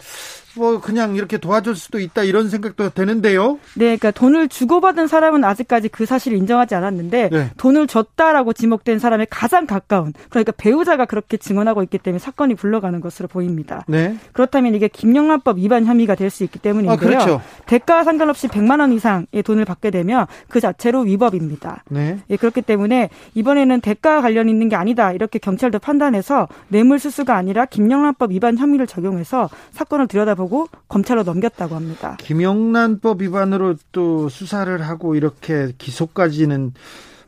[0.56, 3.60] 뭐 그냥 이렇게 도와줄 수도 있다 이런 생각도 되는데요.
[3.76, 7.50] 네, 그러니까 돈을 주고받은 사람은 아직까지 그 사실을 인정하지 않았는데 네.
[7.58, 13.28] 돈을 줬다라고 지목된 사람의 가장 가까운 그러니까 배우자가 그렇게 증언하고 있기 때문에 사건이 불러가는 것으로
[13.28, 13.86] 보입니다.
[13.88, 14.18] 네.
[14.34, 16.94] 그렇다면 이게 김영란법 위반 혐의가 될 수 있기 때문인데요.
[16.94, 17.42] 아, 그렇죠.
[17.68, 21.84] 대가와 상관없이 100만 원 이상의 돈을 받게 되면 그 자체로 위법입니다.
[21.90, 22.18] 네.
[22.30, 27.66] 예, 그렇기 때문에 이번에는 대가 관련 있는 게 아니다 이렇게 경찰도 판단해서 뇌물 수수가 아니라
[27.66, 32.18] 김영란법 위반 혐의를 적용해서 사건을 들여다보 보고 검찰로 넘겼다고 합니다.
[32.20, 36.74] 김영란법 위반으로 또 수사를 하고 이렇게 기소까지는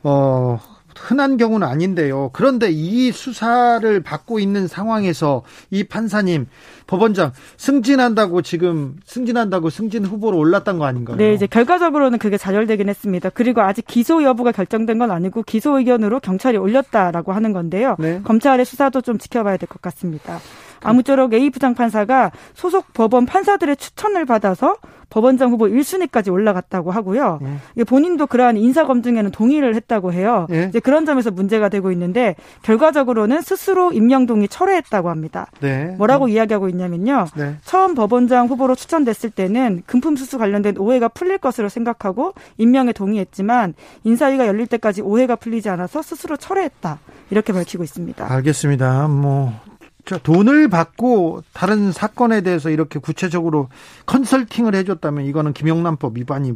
[0.03, 0.59] 어
[0.97, 2.29] 흔한 경우는 아닌데요.
[2.33, 6.45] 그런데 이 수사를 받고 있는 상황에서 이 판사님,
[6.87, 11.17] 법원장 승진한다고 지금 승진한다고 승진 후보로 올랐던 거 아닌가요?
[11.17, 13.29] 네, 이제 결과적으로는 그게 좌절되긴 했습니다.
[13.29, 17.95] 그리고 아직 기소 여부가 결정된 건 아니고 기소 의견으로 경찰이 올렸다라고 하는 건데요.
[17.99, 18.21] 네.
[18.23, 20.39] 검찰의 수사도 좀 지켜봐야 될 것 같습니다.
[20.83, 24.77] 아무쪼록 A 부장 판사가 소속 법원 판사들의 추천을 받아서
[25.13, 27.39] 법원장 후보 1순위까지 올라갔다고 하고요.
[27.77, 27.83] 예.
[27.83, 30.47] 본인도 그러한 인사 검증에는 동의를 했다고 해요.
[30.51, 30.65] 예.
[30.69, 35.45] 이제 그런 점에서 문제가 되고 있는데 결과적으로는 스스로 임명 동의 철회했다고 합니다.
[35.59, 35.93] 네.
[35.99, 36.29] 뭐라고 음.
[36.29, 37.27] 이야기하고 있냐면요.
[37.35, 37.55] 네.
[37.63, 44.47] 처음 법원장 후보로 추천됐을 때는 금품 수수 관련된 오해가 풀릴 것으로 생각하고 임명에 동의했지만 인사위가
[44.47, 46.97] 열릴 때까지 오해가 풀리지 않아서 스스로 철회했다.
[47.29, 48.31] 이렇게 밝히고 있습니다.
[48.33, 49.07] 알겠습니다.
[49.09, 49.53] 뭐
[50.05, 53.69] 돈을 받고 다른 사건에 대해서 이렇게 구체적으로
[54.05, 56.53] 컨설팅을 해줬다면 이거는 김영란법 위반이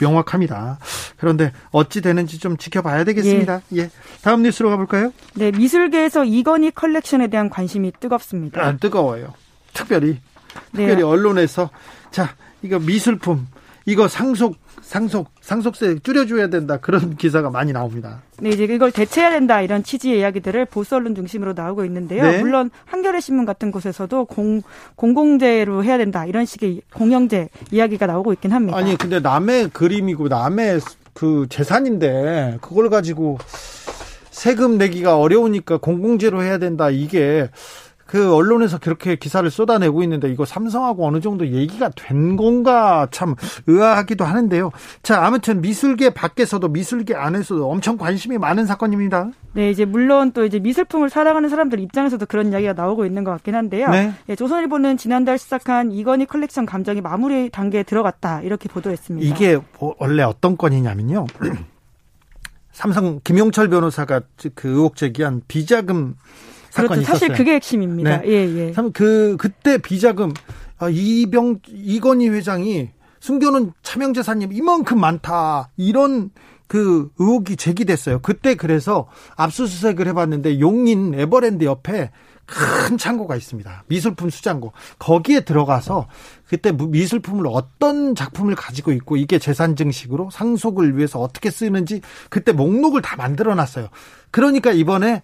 [0.00, 0.78] 명확합니다.
[1.16, 3.60] 그런데 어찌 되는지 좀 지켜봐야 되겠습니다.
[3.74, 3.78] 예.
[3.78, 3.90] 예.
[4.22, 5.12] 다음 뉴스로 가볼까요?
[5.34, 8.62] 네, 미술계에서 이건희 컬렉션에 대한 관심이 뜨겁습니다.
[8.62, 9.34] 안 뜨거워요.
[9.72, 10.18] 특별히
[10.72, 11.02] 특별히 네.
[11.02, 11.70] 언론에서
[12.10, 13.46] 자 이거 미술품
[13.86, 14.56] 이거 상속
[14.92, 18.20] 상속 상속세 줄여줘야 된다 그런 기사가 많이 나옵니다.
[18.40, 22.22] 네, 이제 이걸 대체해야 된다 이런 취지의 이야기들을 보수 언론 중심으로 나오고 있는데요.
[22.22, 22.40] 네.
[22.40, 24.60] 물론 한겨레 신문 같은 곳에서도 공
[24.96, 28.76] 공공재로 해야 된다 이런 식의 공영재 이야기가 나오고 있긴 합니다.
[28.76, 30.80] 아니 근데 남의 그림이고 남의
[31.14, 33.38] 그 재산인데 그걸 가지고
[34.30, 37.48] 세금 내기가 어려우니까 공공재로 해야 된다 이게
[38.12, 44.22] 그 언론에서 그렇게 기사를 쏟아내고 있는데 이거 삼성하고 어느 정도 얘기가 된 건가 참 의아하기도
[44.22, 44.70] 하는데요.
[45.02, 49.30] 자, 아무튼 미술계 밖에서도 미술계 안에서도 엄청 관심이 많은 사건입니다.
[49.54, 53.54] 네, 이제 물론 또 이제 미술품을 사랑하는 사람들 입장에서도 그런 이야기가 나오고 있는 것 같긴
[53.54, 53.88] 한데요.
[53.88, 54.12] 네.
[54.26, 59.26] 네 조선일보는 지난달 시작한 이건희 컬렉션 감정이 마무리 단계에 들어갔다 이렇게 보도했습니다.
[59.26, 61.24] 이게 뭐 원래 어떤 건이냐면요.
[62.72, 64.20] 삼성 김용철 변호사가
[64.54, 66.14] 그 의혹 제기한 비자금
[66.72, 67.12] 사건이 그렇죠.
[67.12, 68.22] 사실 그게 핵심입니다.
[68.22, 68.28] 네.
[68.28, 68.74] 예, 예.
[68.94, 70.32] 그 그때 비자금
[70.78, 72.88] 아, 이병 이건희 회장이
[73.20, 75.68] 숨겨놓은 차명재산님 이만큼 많다.
[75.76, 76.30] 이런
[76.68, 78.20] 그 의혹이 제기됐어요.
[78.20, 79.06] 그때 그래서
[79.36, 82.10] 압수수색을 해봤는데 용인 에버랜드 옆에
[82.46, 83.84] 큰 창고가 있습니다.
[83.88, 84.72] 미술품 수장고.
[84.98, 86.08] 거기에 들어가서
[86.48, 93.02] 그때 미술품을 어떤 작품을 가지고 있고 이게 재산 증식으로 상속을 위해서 어떻게 쓰는지 그때 목록을
[93.02, 93.88] 다 만들어 놨어요.
[94.30, 95.22] 그러니까 이번에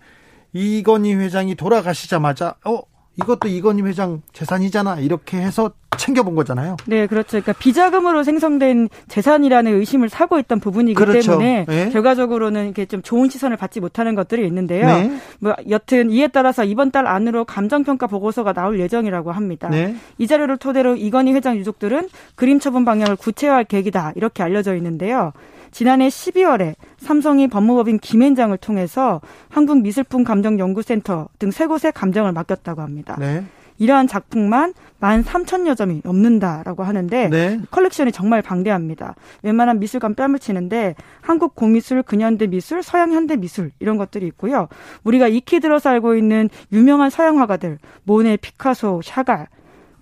[0.59, 2.81] 이건희 회장이 돌아가시자마자 어
[3.17, 6.77] 이것도 이건희 회장 재산이잖아 이렇게 해서 챙겨본 거잖아요.
[6.87, 7.31] 네, 그렇죠.
[7.31, 11.33] 그러니까 비자금으로 생성된 재산이라는 의심을 사고 있던 부분이기 그렇죠.
[11.33, 11.91] 때문에 네.
[11.91, 14.87] 결과적으로는 이게 좀 좋은 시선을 받지 못하는 것들이 있는데요.
[14.87, 15.19] 네.
[15.41, 19.69] 뭐 여튼 이에 따라서 이번 달 안으로 감정평가 보고서가 나올 예정이라고 합니다.
[19.69, 19.97] 네.
[20.19, 25.33] 이 자료를 토대로 이건희 회장 유족들은 그림 처분 방향을 구체화할 계획이다 이렇게 알려져 있는데요.
[25.71, 33.17] 지난해 12월에 삼성이 법무법인 김앤장을 통해서 한국미술품 감정연구센터 등 세 곳에 감정을 맡겼다고 합니다.
[33.19, 33.45] 네.
[33.79, 37.61] 이러한 작품만 13,000여 점이 넘는다라고 하는데 네.
[37.71, 39.15] 컬렉션이 정말 방대합니다.
[39.43, 44.69] 웬만한 미술관 뺨을 치는데 한국 고미술, 근현대 미술, 서양 현대 미술 이런 것들이 있고요.
[45.05, 49.47] 우리가 익히 들어서 알고 있는 유명한 서양 화가들 모네, 피카소, 샤갈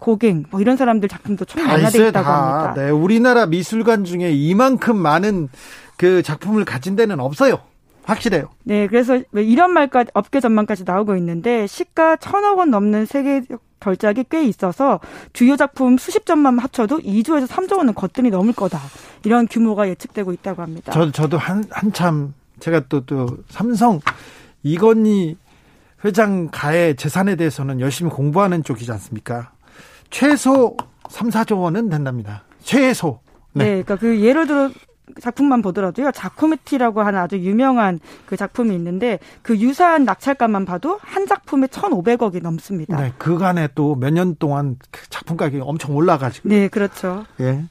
[0.07, 2.63] 고갱 뭐 이런 사람들 작품도 총망라돼 있다고 다.
[2.63, 2.81] 합니다.
[2.81, 5.49] 네, 우리나라 미술관 중에 이만큼 많은
[5.97, 7.59] 그 작품을 가진 데는 없어요.
[8.05, 8.51] 확실해요.
[8.63, 13.43] 네, 그래서 이런 말까지 업계 전망까지 나오고 있는데 시가 천억 원 넘는 세계
[13.81, 15.01] 결작이 꽤 있어서
[15.33, 18.79] 주요 작품 수십 점만 합쳐도 2조에서 3조 원은 거뜬히 넘을 거다.
[19.25, 20.93] 이런 규모가 예측되고 있다고 합니다.
[20.93, 23.99] 저 저도 한 한참 제가 또또 또 삼성
[24.63, 25.37] 이건희
[26.05, 29.51] 회장 가의 재산에 대해서는 열심히 공부하는 쪽이지 않습니까?
[30.11, 30.77] 최소
[31.09, 32.43] 3, 4조 원은 된답니다.
[32.63, 33.21] 최소.
[33.53, 33.65] 네.
[33.65, 34.71] 네 그러니까 그 예를 들어
[35.21, 36.11] 작품만 보더라도요.
[36.11, 43.01] 자코메티라고 하는 아주 유명한 그 작품이 있는데 그 유사한 낙찰가만 봐도 한 작품에 1,500억이 넘습니다.
[43.01, 46.49] 네, 그간에 또 몇 년 동안 그 작품 가격이 엄청 올라가지고.
[46.49, 47.25] 네, 그렇죠.
[47.41, 47.65] 예.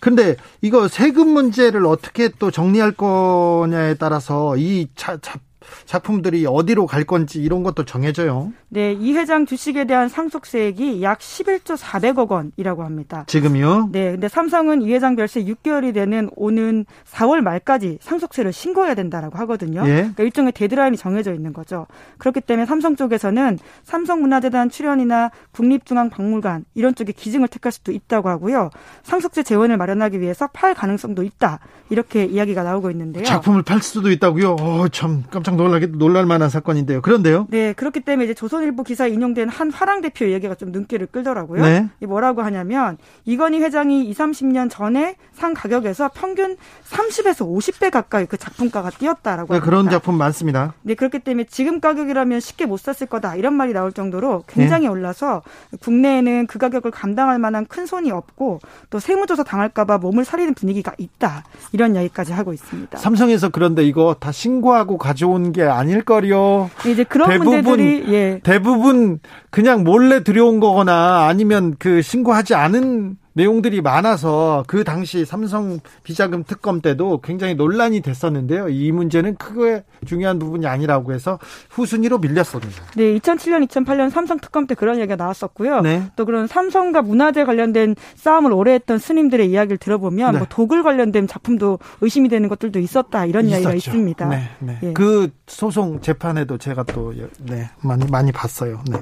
[0.00, 5.38] 근데 이거 세금 문제를 어떻게 또 정리할 거냐에 따라서 이 자, 자,
[5.86, 8.52] 작품들이 어디로 갈 건지 이런 것도 정해져요.
[8.68, 13.24] 네, 이 회장 주식에 대한 상속세액이 약 11조 400억 원이라고 합니다.
[13.26, 13.90] 지금요?
[13.92, 19.82] 네, 근데 삼성은 이 회장 별세 6개월이 되는 오는 4월 말까지 상속세를 신고해야 된다라고 하거든요.
[19.86, 19.94] 예?
[19.94, 21.86] 그러니까 일종의 데드라인이 정해져 있는 거죠.
[22.18, 28.70] 그렇기 때문에 삼성 쪽에서는 삼성문화재단 출연이나 국립중앙박물관 이런 쪽에 기증을 택할 수도 있다고 하고요.
[29.02, 31.60] 상속세 재원을 마련하기 위해서 팔 가능성도 있다.
[31.90, 33.24] 이렇게 이야기가 나오고 있는데요.
[33.24, 34.56] 작품을 팔 수도 있다고요?
[34.58, 37.00] 어, 참 깜짝 놀라게 놀랄 만한 사건인데요.
[37.02, 37.46] 그런데요?
[37.50, 41.62] 네, 그렇기 때문에 이제 조선일보 기사에 인용된 한 화랑 대표 얘기가 좀 눈길을 끌더라고요.
[41.62, 41.88] 네.
[42.00, 46.56] 이 뭐라고 하냐면 이건희 회장이 2, 30년 전에 산 가격에서 평균
[46.88, 50.74] 30에서 50배 가까이 그 작품가가 뛰었다라고 네, 그런 작품 많습니다.
[50.82, 54.88] 네, 그렇기 때문에 지금 가격이라면 쉽게 못 샀을 거다 이런 말이 나올 정도로 굉장히 네.
[54.88, 55.42] 올라서
[55.80, 61.44] 국내에는 그 가격을 감당할 만한 큰 손이 없고 또 세무조사 당할까봐 몸을 사리는 분위기가 있다
[61.72, 62.98] 이런 이야기까지 하고 있습니다.
[62.98, 66.70] 삼성에서 그런데 이거 다 신고하고 가져온 게 아닐 거요.
[66.86, 68.40] 이제 그런 대부분, 문제들이 예.
[68.42, 76.44] 대부분 그냥 몰래 들여온 거거나 아니면 그 신고하지 않은 내용들이 많아서 그 당시 삼성 비자금
[76.44, 78.68] 특검 때도 굉장히 논란이 됐었는데요.
[78.68, 81.38] 이 문제는 크게 중요한 부분이 아니라고 해서
[81.70, 82.84] 후순위로 밀렸습니다.
[82.96, 85.80] 네, 2007년, 2008년 삼성 특검 때 그런 얘기가 나왔었고요.
[85.82, 86.04] 네.
[86.16, 90.38] 또 그런 삼성과 문화재 관련된 싸움을 오래 했던 스님들의 이야기를 들어보면 네.
[90.38, 93.60] 뭐 독을 관련된 작품도 의심이 되는 것들도 있었다 이런 있었죠.
[93.62, 94.28] 이야기가 있습니다.
[94.28, 94.78] 네, 네.
[94.82, 94.92] 예.
[94.92, 98.80] 그 소송 재판에도 제가 또 네, 많이 많이 봤어요.
[98.90, 98.98] 네.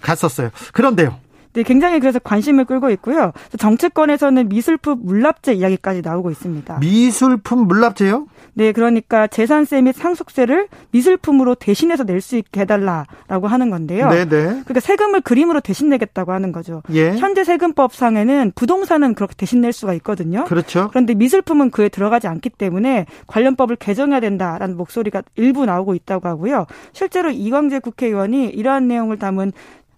[0.00, 0.50] 갔었어요.
[0.72, 1.23] 그런데요.
[1.54, 3.32] 네, 굉장히 그래서 관심을 끌고 있고요.
[3.58, 6.78] 정치권에서는 미술품 물납제 이야기까지 나오고 있습니다.
[6.80, 8.26] 미술품 물납제요?
[8.54, 14.08] 네, 그러니까 재산세 및 상속세를 미술품으로 대신해서 낼 수 있게 해달라라고 하는 건데요.
[14.08, 14.44] 네, 네.
[14.44, 16.82] 그러니까 세금을 그림으로 대신 내겠다고 하는 거죠.
[16.90, 17.10] 예.
[17.16, 20.44] 현재 세금법상에는 부동산은 그렇게 대신 낼 수가 있거든요.
[20.44, 20.88] 그렇죠.
[20.88, 26.66] 그런데 미술품은 그에 들어가지 않기 때문에 관련법을 개정해야 된다라는 목소리가 일부 나오고 있다고 하고요.
[26.94, 29.52] 실제로 이광재 국회의원이 이러한 내용을 담은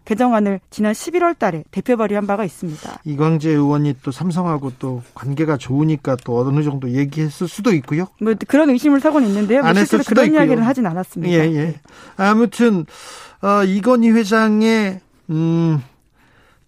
[0.07, 3.01] 개정안을 지난 11월 달에 대표 발의한 바가 있습니다.
[3.05, 8.07] 이광재 의원이 또 삼성하고 또 관계가 좋으니까 또 어느 정도 얘기했을 수도 있고요.
[8.21, 9.63] 뭐 그런 의심을 사고는 있는데요.
[9.63, 10.41] 뭐 실제로 그런 있고요.
[10.41, 11.33] 이야기는 하진 않았습니다.
[11.35, 11.75] 예, 예.
[12.17, 12.87] 아무튼
[13.43, 15.83] 어, 이건희 회장의 음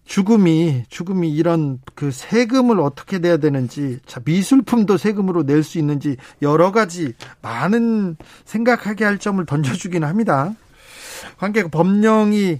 [0.05, 6.71] 죽음이 죽음이 이런 그 세금을 어떻게 내야 되는지 자 미술품도 세금으로 낼 수 있는지 여러
[6.71, 10.53] 가지 많은 생각하게 할 점을 던져주긴 합니다.
[11.37, 12.59] 관계가 법령이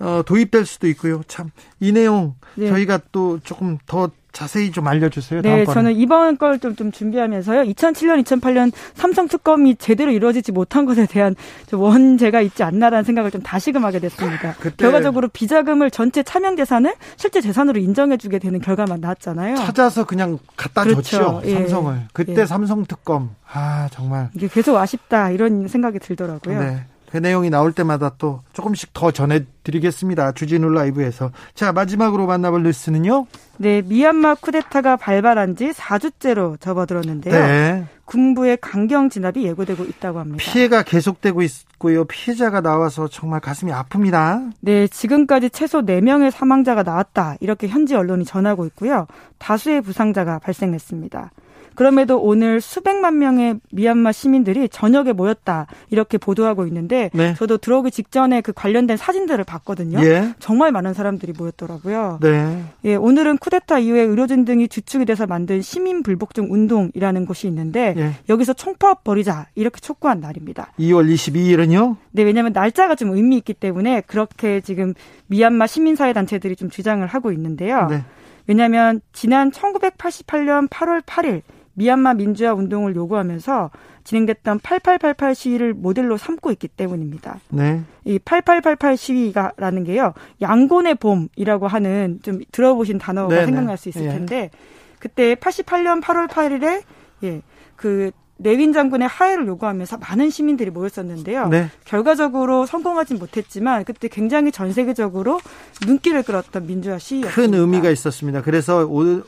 [0.00, 1.22] 어, 도입될 수도 있고요.
[1.28, 2.68] 참 이 내용 네.
[2.68, 5.40] 저희가 또 조금 더 자세히 좀 알려주세요.
[5.42, 5.64] 네.
[5.64, 7.62] 저는 이번 걸좀 좀 준비하면서요.
[7.62, 11.34] 2007년, 2008년 삼성 특검이 제대로 이루어지지 못한 것에 대한
[11.66, 14.54] 좀 원죄가 있지 않나라는 생각을 좀 다시금 하게 됐습니다.
[14.60, 19.56] 그때 결과적으로 비자금을 전체 차명 재산을 실제 재산으로 인정해주게 되는 결과만 나왔잖아요.
[19.56, 21.00] 찾아서 그냥 갖다 그렇죠.
[21.02, 21.42] 줬죠.
[21.46, 21.54] 예.
[21.54, 22.00] 삼성을.
[22.12, 22.46] 그때 예.
[22.46, 23.34] 삼성 특검.
[23.52, 26.60] 아 정말 이게 계속 아쉽다 이런 생각이 들더라고요.
[26.60, 26.84] 네.
[27.10, 30.32] 그 내용이 나올 때마다 또 조금씩 더 전해드리겠습니다.
[30.32, 31.32] 주진우 라이브에서.
[31.54, 33.26] 자, 마지막으로 만나볼 뉴스는요?
[33.58, 37.34] 네, 미얀마 쿠데타가 발발한 지 4주째로 접어들었는데요.
[37.34, 37.84] 네.
[38.04, 40.38] 군부의 강경 진압이 예고되고 있다고 합니다.
[40.40, 42.04] 피해가 계속되고 있고요.
[42.04, 44.52] 피해자가 나와서 정말 가슴이 아픕니다.
[44.60, 47.36] 네, 지금까지 최소 4명의 사망자가 나왔다.
[47.40, 49.06] 이렇게 현지 언론이 전하고 있고요.
[49.38, 51.30] 다수의 부상자가 발생했습니다.
[51.74, 57.34] 그럼에도 오늘 수백만 명의 미얀마 시민들이 저녁에 모였다 이렇게 보도하고 있는데 네.
[57.34, 60.04] 저도 들어오기 직전에 그 관련된 사진들을 봤거든요.
[60.04, 60.34] 예.
[60.38, 62.18] 정말 많은 사람들이 모였더라고요.
[62.20, 62.64] 네.
[62.84, 68.12] 예, 오늘은 쿠데타 이후에 의료진 등이 주축이 돼서 만든 시민 불복종 운동이라는 곳이 있는데 예.
[68.28, 70.72] 여기서 총파업 벌이자 이렇게 촉구한 날입니다.
[70.78, 71.96] 2월 22일은요?
[72.12, 74.94] 네, 왜냐하면 날짜가 좀 의미 있기 때문에 그렇게 지금
[75.28, 77.86] 미얀마 시민사회 단체들이 좀 주장을 하고 있는데요.
[77.88, 78.04] 네.
[78.50, 81.42] 왜냐하면 지난 1988년 8월 8일
[81.74, 83.70] 미얀마 민주화 운동을 요구하면서
[84.02, 87.38] 진행됐던 8888 시위를 모델로 삼고 있기 때문입니다.
[87.50, 87.82] 네.
[88.04, 90.14] 이 8888 시위가라는 게요.
[90.40, 93.46] 양곤의 봄이라고 하는 좀 들어보신 단어가 네네.
[93.46, 94.08] 생각날 수 있을 예.
[94.08, 94.50] 텐데
[94.98, 96.82] 그때 88년 8월 8일에
[97.22, 97.42] 예.
[97.76, 98.10] 그
[98.42, 101.48] 내윈 장군의 하해를 요구하면서 많은 시민들이 모였었는데요.
[101.48, 101.70] 네.
[101.84, 105.40] 결과적으로 성공하진 못했지만 그때 굉장히 전 세계적으로
[105.86, 107.34] 눈길을 끌었던 민주화 시위였습니다.
[107.34, 108.42] 큰 의미가 있었습니다.
[108.42, 109.24] 그래서 오늘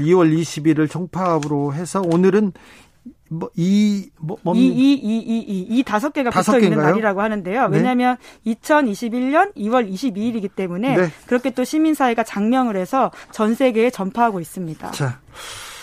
[0.00, 2.52] 2월 20일을 총파업으로 해서 오늘은
[3.30, 7.68] 뭐이 뭐, 뭐, 이이이이 이 다섯 개가 붙어 있는 날이라고 하는데요.
[7.68, 7.78] 네.
[7.78, 11.10] 왜냐하면 2021년 2월 22일이기 때문에 네.
[11.26, 14.90] 그렇게 또 시민사회가 장명을 해서 전 세계에 전파하고 있습니다.
[14.90, 15.20] 자,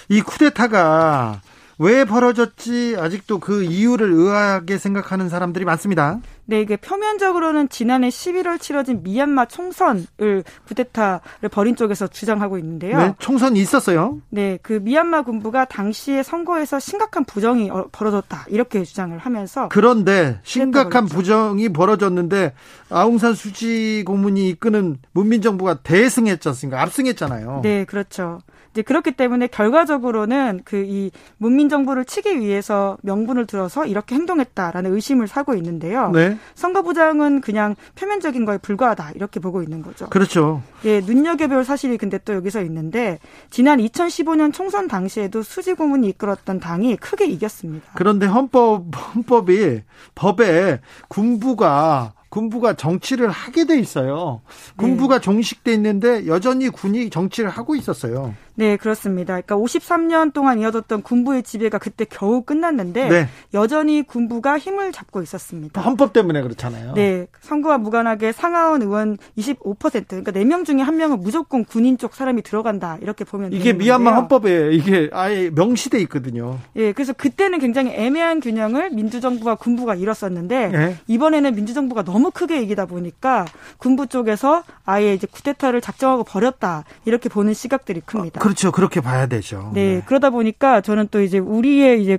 [0.10, 1.42] 이 쿠데타가
[1.82, 6.20] 왜 벌어졌지 아직도 그 이유를 의아하게 생각하는 사람들이 많습니다.
[6.46, 12.98] 네, 이게 표면적으로는 지난해 11월 치러진 미얀마 총선을 쿠데타를 벌인 쪽에서 주장하고 있는데요.
[13.00, 14.20] 네, 총선이 있었어요.
[14.30, 21.08] 네, 그 미얀마 군부가 당시에 선거에서 심각한 부정이 어, 벌어졌다 이렇게 주장을 하면서 그런데 심각한
[21.08, 22.54] 부정이 벌어졌는데
[22.92, 26.80] 아웅산 수지 고문이 이끄는 문민 정부가 대승했지 않습니까?
[26.84, 27.62] 압승했잖아요.
[27.64, 28.40] 네, 그렇죠.
[28.72, 35.28] 이제 그렇기 때문에 결과적으로는 그 이 문민 정부를 치기 위해서 명분을 들어서 이렇게 행동했다라는 의심을
[35.28, 36.12] 사고 있는데요.
[36.12, 36.38] 네.
[36.56, 40.10] 선거부장은 그냥 표면적인 거에 불과하다 이렇게 보고 있는 거죠.
[40.10, 40.62] 그렇죠.
[40.86, 46.98] 예, 눈여겨볼 사실이 근데 또 여기서 있는데 지난 2015년 총선 당시에도 수지 고문이 이끌었던 당이
[46.98, 47.88] 크게 이겼습니다.
[47.96, 49.82] 그런데 헌법 헌법이
[50.16, 54.42] 법에 군부가 군부가 정치를 하게 돼 있어요.
[54.78, 55.22] 군부가 네.
[55.22, 58.34] 종식돼 있는데 여전히 군이 정치를 하고 있었어요.
[58.62, 59.42] 네, 그렇습니다.
[59.42, 63.28] 그러니까 53년 동안 이어졌던 군부의 지배가 그때 겨우 끝났는데 네.
[63.56, 65.82] 여전히 군부가 힘을 잡고 있었습니다.
[65.82, 66.94] 헌법 때문에 그렇잖아요.
[66.94, 73.00] 네, 선거와 무관하게 상하원 의원 25% 그러니까 4명 중에 1명은 무조건 군인 쪽 사람이 들어간다
[73.02, 76.60] 이렇게 보면 이게 미얀마 헌법에 이게 아예 명시돼 있거든요.
[76.76, 80.98] 예, 그래서 그때는 굉장히 애매한 균형을 민주정부와 군부가 이뤘었는데 네.
[81.08, 83.46] 이번에는 민주정부가 너무 크게 이기다 보니까
[83.80, 88.40] 군부 쪽에서 아예 이제 쿠데타를 작정하고 버렸다 이렇게 보는 시각들이 큽니다.
[88.52, 88.72] 그렇죠.
[88.72, 89.72] 그렇게 봐야 되죠.
[89.74, 90.02] 네, 네.
[90.06, 92.18] 그러다 보니까 저는 또 이제 우리의 이제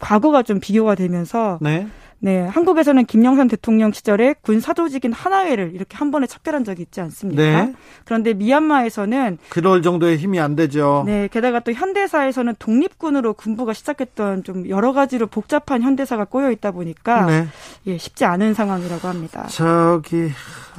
[0.00, 1.86] 과거가 좀 비교가 되면서 네.
[2.18, 7.42] 네, 한국에서는 김영삼 대통령 시절에 군 사도직인 하나회를 이렇게 한 번에 척결한 적이 있지 않습니까?
[7.42, 7.74] 네.
[8.06, 11.02] 그런데 미얀마에서는 그럴 정도의 힘이 안 되죠.
[11.06, 17.26] 네, 게다가 또 현대사에서는 독립군으로 군부가 시작했던 좀 여러 가지로 복잡한 현대사가 꼬여 있다 보니까
[17.26, 17.48] 네.
[17.86, 19.46] 예, 쉽지 않은 상황이라고 합니다.
[19.50, 20.30] 저기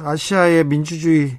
[0.02, 1.38] 아시아의 민주주의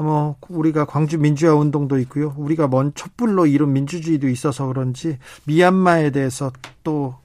[0.00, 2.34] 뭐 우리가 광주 민주화 운동도 있고요.
[2.36, 7.16] 우리가 먼 촛불로 이룬 민주주의도 있어서 그런지 미얀마에 대해서 또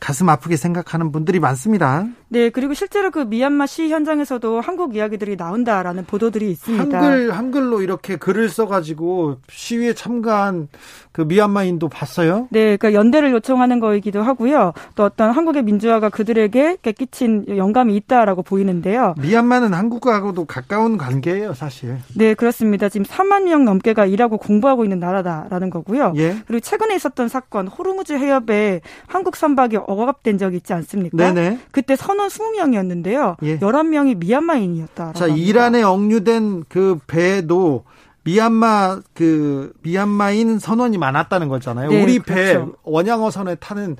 [0.00, 2.06] 가슴 아프게 생각하는 분들이 많습니다.
[2.28, 7.00] 네, 그리고 실제로 그 미얀마 시 현장에서도 한국 이야기들이 나온다라는 보도들이 있습니다.
[7.00, 10.68] 한글 한글로 이렇게 글을 써가지고 시위에 참가한
[11.10, 12.46] 그 미얀마인도 봤어요?
[12.50, 14.72] 네, 그러니까 연대를 요청하는 거이기도 하고요.
[14.94, 19.14] 또 어떤 한국의 민주화가 그들에게 끼친 영감이 있다라고 보이는데요.
[19.20, 21.96] 미얀마는 한국하고도 가까운 관계예요, 사실.
[22.14, 22.88] 네, 그렇습니다.
[22.88, 26.12] 지금 3만 명 넘게가 일하고 공부하고 있는 나라다라는 거고요.
[26.16, 26.36] 예?
[26.46, 31.16] 그리고 최근에 있었던 사건 호르무즈 해협에 한국 선박이 억압된 적이 있지 않습니까?
[31.16, 31.60] 네네.
[31.70, 33.36] 그때 선원 20명이었는데요.
[33.44, 33.58] 예.
[33.58, 35.12] 11명이 미얀마인이었다.
[35.14, 37.84] 자, 이란에 억류된 그 배도
[38.24, 41.88] 미얀마 그 미얀마인 선원이 많았다는 거잖아요.
[41.88, 42.66] 네, 우리 그렇죠.
[42.66, 43.96] 배 원양어 선에 타는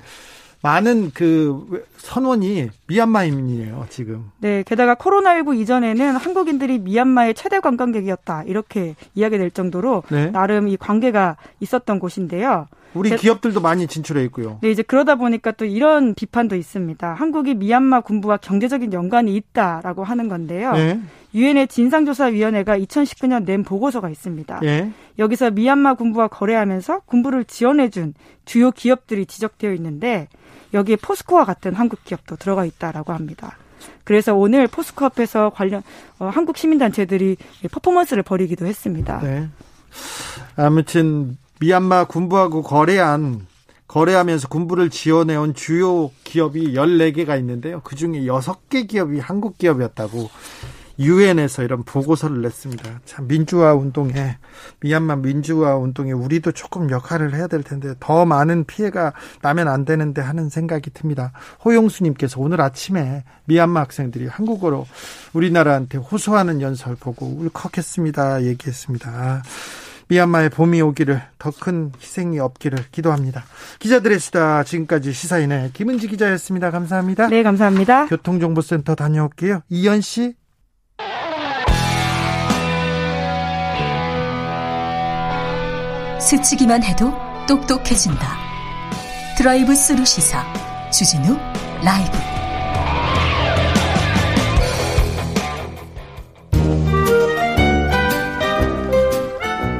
[0.61, 4.31] 많은 그 선원이 미얀마인이에요, 지금.
[4.39, 8.43] 네, 게다가 코로나19 이전에는 한국인들이 미얀마의 최대 관광객이었다.
[8.43, 10.31] 이렇게 이야기될 정도로 네.
[10.31, 12.67] 나름 이 관계가 있었던 곳인데요.
[12.93, 14.59] 우리 기업들도 많이 진출해 있고요.
[14.61, 17.13] 네, 이제 그러다 보니까 또 이런 비판도 있습니다.
[17.13, 20.73] 한국이 미얀마 군부와 경제적인 연관이 있다라고 하는 건데요.
[20.73, 20.99] 네.
[21.33, 24.61] 유엔의 진상조사위원회가 2019년 낸 보고서가 있습니다.
[24.63, 24.91] 예.
[25.19, 28.15] 여기서 미얀마 군부와 거래하면서 군부를 지원해준
[28.45, 30.27] 주요 기업들이 지적되어 있는데
[30.73, 33.57] 여기에 포스코와 같은 한국 기업도 들어가 있다라고 합니다.
[34.03, 35.83] 그래서 오늘 포스코 앞에서 관련
[36.17, 37.37] 어, 한국 시민단체들이
[37.71, 39.19] 퍼포먼스를 벌이기도 했습니다.
[39.19, 39.47] 네.
[40.55, 43.47] 아무튼 미얀마 군부하고 거래한
[43.87, 47.81] 거래하면서 군부를 지원해온 주요 기업이 14개가 있는데요.
[47.81, 50.29] 그중에 6개 기업이 한국 기업이었다고
[50.99, 53.01] 유엔에서 이런 보고서를 냈습니다.
[53.05, 54.37] 참 민주화 운동에
[54.81, 60.21] 미얀마 민주화 운동에 우리도 조금 역할을 해야 될 텐데 더 많은 피해가 나면 안 되는데
[60.21, 61.31] 하는 생각이 듭니다.
[61.63, 64.85] 호용수님께서 오늘 아침에 미얀마 학생들이 한국어로
[65.33, 68.43] 우리나라한테 호소하는 연설 보고 울컥했습니다.
[68.43, 69.43] 얘기했습니다.
[70.09, 73.43] 미얀마의 봄이 오기를 더 큰 희생이 없기를 기도합니다.
[73.79, 76.71] 기자들의 수다 지금까지 시사인의 김은지 기자였습니다.
[76.71, 77.27] 감사합니다.
[77.27, 78.07] 네, 감사합니다.
[78.07, 79.61] 교통정보센터 다녀올게요.
[79.69, 80.35] 이현 씨.
[86.19, 87.11] 스치기만 해도
[87.47, 88.37] 똑똑해진다.
[89.37, 90.43] 드라이브 스루 시사
[90.91, 91.37] 주진우
[91.83, 92.38] 라이브.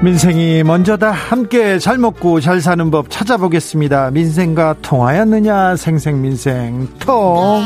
[0.02, 1.12] 민생이 먼저다.
[1.12, 4.12] 함께 잘 먹고 잘 사는 법 찾아보겠습니다.
[4.12, 5.76] 민생과 통하였느냐?
[5.76, 7.62] 생생민생 통.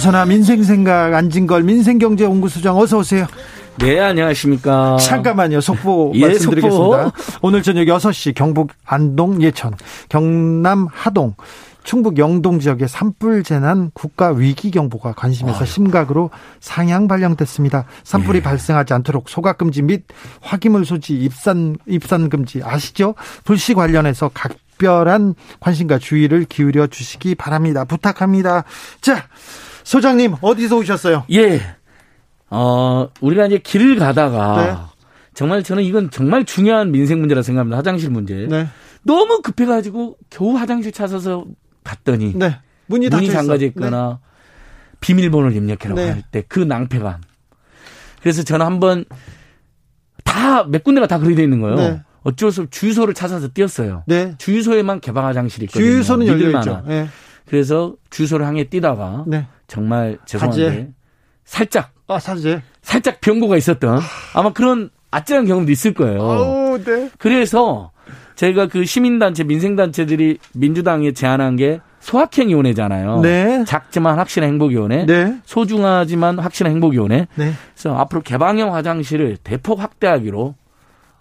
[0.00, 3.26] 선아 민생생각 안진걸 민생경제연구소장 어서 오세요.
[3.78, 4.96] 네, 안녕하십니까.
[4.96, 5.60] 잠깐만요.
[5.60, 7.04] 속보 예, 말씀드리겠습니다.
[7.04, 7.12] 속보.
[7.42, 9.74] 오늘 저녁 6시 경북 안동 예천,
[10.08, 11.34] 경남 하동,
[11.84, 15.64] 충북 영동 지역에 산불 재난 국가 위기 경보가 관심에서.
[15.64, 16.30] 심각으로
[16.60, 17.86] 상향 발령됐습니다.
[18.04, 18.42] 산불이 예.
[18.42, 20.04] 발생하지 않도록 소각 금지 및
[20.40, 23.14] 화기물 소지 입산 입산 금지 아시죠?
[23.44, 27.84] 불씨 관련해서 각별한 관심과 주의를 기울여 주시기 바랍니다.
[27.84, 28.64] 부탁합니다.
[29.00, 29.24] 자,
[29.84, 31.24] 소장님 어디서 오셨어요?
[31.32, 31.60] 예.
[32.50, 34.76] 어, 우리가 이제 길을 가다가 네.
[35.34, 37.78] 정말 저는 이건 정말 중요한 민생 문제라 생각합니다.
[37.78, 38.46] 화장실 문제.
[38.48, 38.68] 네.
[39.04, 41.44] 너무 급해가지고 겨우 화장실 찾아서
[41.84, 42.58] 갔더니 네.
[42.86, 44.96] 문이, 문이 잠가져 있거나 네.
[45.00, 46.10] 비밀번호를 입력해라고 네.
[46.10, 47.20] 할때 그 낭패감.
[48.20, 49.04] 그래서 저는 한번
[50.24, 51.76] 다 몇 군데가 다돼 있는 거예요.
[51.76, 52.00] 네.
[52.22, 54.04] 어쩔 수 없이 주유소를 찾아서 뛰었어요.
[54.06, 54.34] 네.
[54.38, 55.84] 주유소에만 개방 화장실이 있거든요.
[55.84, 56.82] 주유소는 열려 있죠.
[56.86, 57.08] 네.
[57.46, 59.46] 그래서 주유소를 향해 뛰다가 네.
[59.66, 60.88] 정말 죄송한데 화재.
[61.44, 64.00] 살짝 아 사제 살짝 병고가 있었던
[64.34, 66.20] 아마 그런 아찔한 경험도 있을 거예요.
[66.20, 67.10] 오, 네.
[67.18, 67.90] 그래서
[68.34, 73.20] 저희가 그 시민단체, 민생단체들이 민주당에 제안한 게 소확행위원회잖아요.
[73.20, 73.64] 네.
[73.66, 75.06] 작지만 확실한 행복위원회.
[75.06, 75.38] 네.
[75.44, 77.28] 소중하지만 확실한 행복위원회.
[77.36, 77.52] 네.
[77.74, 80.54] 그래서 앞으로 개방형 화장실을 대폭 확대하기로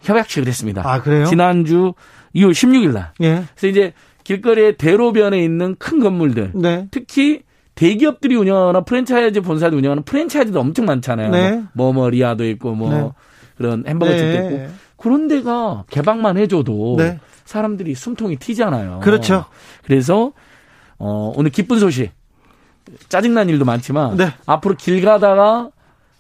[0.01, 0.81] 협약식을 했습니다.
[0.83, 1.25] 아, 그래요?
[1.25, 1.93] 지난주
[2.35, 3.11] 2월 16일 날.
[3.21, 3.43] 예.
[3.55, 3.93] 그래서 이제
[4.23, 6.51] 길거리에 대로변에 있는 큰 건물들.
[6.55, 6.87] 네.
[6.91, 7.43] 특히
[7.75, 11.31] 대기업들이 운영하거나 프랜차이즈 본사들 운영하는 프랜차이즈도 엄청 많잖아요.
[11.31, 11.63] 네.
[11.73, 13.09] 뭐, 뭐, 리아도 있고, 뭐, 네.
[13.57, 14.45] 그런 햄버거 집도 네.
[14.47, 14.67] 있고.
[15.01, 17.19] 그런 데가 개방만 해줘도 네.
[17.45, 18.99] 사람들이 숨통이 튀잖아요.
[19.01, 19.45] 그렇죠.
[19.83, 20.31] 그래서,
[20.99, 22.11] 어, 오늘 기쁜 소식.
[23.09, 24.15] 짜증난 일도 많지만.
[24.15, 24.27] 네.
[24.45, 25.69] 앞으로 길 가다가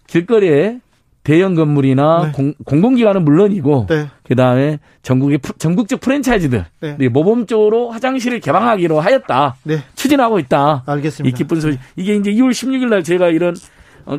[0.07, 0.79] 길거리에
[1.23, 2.31] 대형 건물이나 네.
[2.31, 4.07] 공, 공공기관은 물론이고 네.
[4.23, 7.09] 그다음에 전국의 전국적 프랜차이즈들 네.
[7.09, 9.57] 모범적으로 화장실을 개방하기로 하였다.
[9.63, 9.83] 네.
[9.93, 10.83] 추진하고 있다.
[10.87, 11.29] 알겠습니다.
[11.29, 11.79] 이 기쁜 소식.
[11.95, 13.57] 이게 이제 2월 16일 날 제가 이런 어,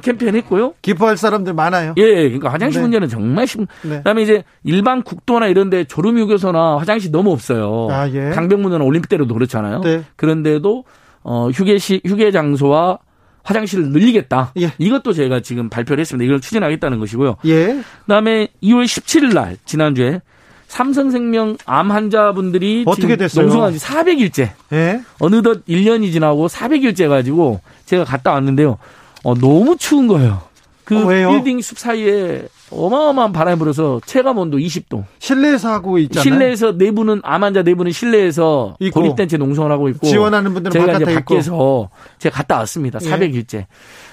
[0.03, 0.75] 캠페인 했고요.
[0.83, 1.95] 기뻐할 사람들 많아요.
[1.97, 2.83] 예, 그러니까 화장실 네.
[2.83, 3.67] 문제는 정말 심.
[3.83, 3.99] 네.
[3.99, 7.89] 그다음에 이제 일반 국도나 이런데 졸음 휴게소나 화장실 너무 없어요.
[7.91, 8.31] 아, 예.
[8.31, 9.81] 강변문화나 올림픽대로도 그렇잖아요.
[9.81, 10.03] 네.
[10.17, 10.85] 그런데도
[11.23, 12.99] 어 휴게시 휴게 장소와
[13.45, 14.53] 화장실을 늘리겠다.
[14.61, 14.73] 예.
[14.79, 16.25] 이것도 제가 지금 발표를 했습니다.
[16.25, 17.37] 이걸 추진하겠다는 것이고요.
[17.47, 17.83] 예.
[18.03, 20.21] 그다음에 2월 17일 날 지난주에
[20.73, 23.45] 삼성생명 암 환자분들이 어떻게 됐어요?
[23.47, 24.51] 농성한 지 400일째.
[24.73, 25.03] 예.
[25.21, 28.79] 어느덧 1년이 지나고 400일째 가지고 제가 갔다 왔는데요.
[29.25, 30.43] 어, 너무 추운 거예요.
[30.85, 35.05] 그 어, 빌딩 숲 사이에 어마어마한 바람이 불어서 체감 온도 20도.
[35.21, 36.23] 실내에서 하고 있잖아요.
[36.23, 41.15] 실내에서 내부는 암 환자 내부는 실내에서 고립된 채 농성을 하고 있고 지원하는 분들은 제가 이제
[41.15, 42.99] 밖에서 제가 갔다 왔습니다.
[43.03, 43.07] 예.
[43.09, 43.67] 400일째.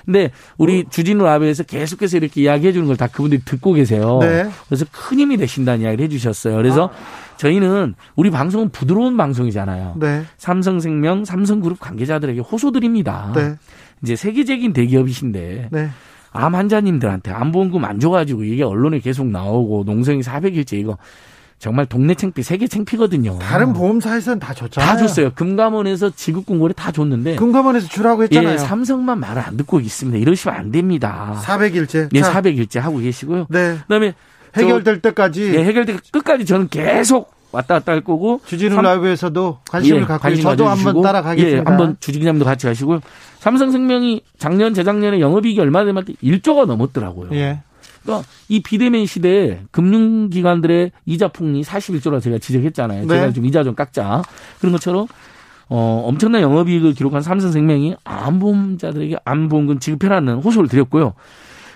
[0.05, 0.89] 근데 우리 어.
[0.89, 4.20] 주진우 라비에서 계속해서 이렇게 이야기해 주는 걸 다 그분들이 듣고 계세요.
[4.22, 4.49] 네.
[4.68, 6.55] 그래서 큰 힘이 되신다는 이야기를 해 주셨어요.
[6.57, 7.38] 그래서 아.
[7.38, 9.95] 저희는 우리 방송은 부드러운 방송이잖아요.
[9.97, 10.24] 네.
[10.38, 13.32] 삼성생명, 삼성그룹 관계자들에게 호소드립니다.
[13.34, 13.55] 네.
[14.04, 15.89] 이제 세계적인 대기업이신데 네.
[16.32, 20.97] 암 환자님들한테 암보험금 안 줘가지고 이게 언론에 계속 나오고 농성이 400일째 이거
[21.60, 23.38] 정말 동네 챙피, 세계 챙피거든요.
[23.39, 24.89] 다른 보험사에서는 다 줬잖아요.
[24.89, 25.32] 다 줬어요.
[25.34, 27.36] 금감원에서 지급공고를 다 줬는데.
[27.36, 28.54] 금감원에서 주라고 했잖아요.
[28.54, 30.18] 예, 삼성만 말을 안 듣고 있습니다.
[30.20, 31.41] 이러시면 안 됩니다.
[31.43, 32.10] 400일째.
[32.14, 33.47] 네, 400일째 하고 계시고요.
[33.50, 33.78] 네.
[33.82, 34.14] 그다음에
[34.56, 35.52] 해결될 때까지.
[35.52, 38.41] 네, 해결될 끝까지 저는 계속 왔다 갔다 할 거고.
[38.45, 38.84] 주진우 삼...
[38.84, 41.58] 라이브에서도 관심을 예, 갖고 관심 저도 한번 따라가겠습니다.
[41.58, 43.02] 예, 한번 주진기자님도 같이 하시고요.
[43.39, 47.30] 삼성생명이 작년 재작년에 영업이익이 얼마 되면 1조가 넘었더라고요.
[47.34, 47.62] 예.
[48.04, 53.02] 그러니까 이 비대면 시대에 금융기관들의 이자 폭리 41조라 제가 지적했잖아요.
[53.02, 53.08] 네.
[53.08, 54.24] 제가 좀 이자 좀 깎자.
[54.60, 55.08] 그런 것처럼
[55.68, 61.14] 어, 엄청난 영업이익을 기록한 삼성생명이 암보험자들에게 암보험금 지급해라는 호소를 드렸고요.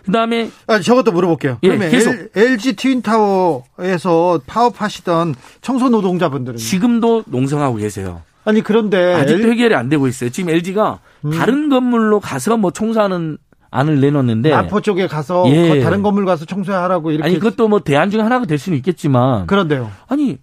[0.06, 1.60] 그다음에 아 저것도 물어볼게요.
[1.64, 2.14] 예, 그러면 계속.
[2.36, 8.22] L, g 트윈타워에서 파업하시던 청소 노동자분들은 지금도 농성하고 계세요.
[8.46, 10.30] 아니 그런데 아직도 해결이 안 되고 있어요.
[10.30, 11.32] 지금 LG가 음.
[11.32, 13.38] 다른 건물로 가서 뭐 청소하는
[13.72, 15.80] 안을 내놓는데 나포 쪽에 가서 예.
[15.82, 19.90] 다른 건물 가서 청소하라고 이렇게 아니 그것도 뭐 대안 중에 하나가 될 수는 있겠지만 그런데요.
[20.08, 20.38] 아니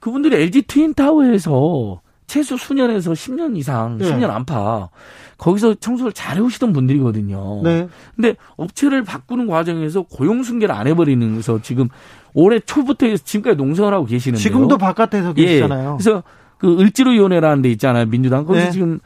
[0.00, 4.04] 그분들이 LG 트윈 타워에서 최소 수년에서 10년 이상, 네.
[4.04, 4.90] 10년 안팎
[5.38, 7.62] 거기서 청소를 잘 해오시던 분들이거든요.
[7.62, 7.88] 네.
[8.16, 11.88] 근데 업체를 바꾸는 과정에서 고용 승계를 안 해버리는 그래서 지금
[12.34, 14.42] 올해 초부터 지금까지 농성을 하고 계시는데요.
[14.42, 15.44] 지금도 바깥에서 예.
[15.44, 15.92] 계시잖아요.
[15.92, 15.96] 예.
[16.02, 16.22] 그래서
[16.58, 18.06] 그 을지로위원회라는 데 있잖아요.
[18.06, 18.44] 민주당.
[18.44, 18.70] 거기서 네.
[18.72, 18.98] 지금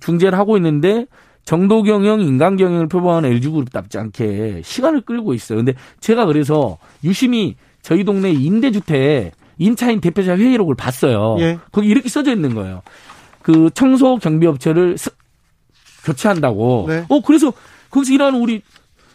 [0.00, 1.06] 중재를 하고 있는데
[1.44, 5.58] 정도 경영, 인간 경영을 표방하는 LG그룹답지 않게 시간을 끌고 있어요.
[5.58, 11.36] 근데 제가 그래서 유심히 저희 동네 임대주택 임차인 대표자 회의록을 봤어요.
[11.38, 11.58] 예.
[11.70, 12.82] 거기 이렇게 써져 있는 거예요.
[13.42, 14.96] 그 청소 경비업체를
[16.06, 16.86] 교체한다고.
[16.88, 17.04] 네.
[17.08, 17.52] 어 그래서
[17.90, 18.62] 거기서 일하는 우리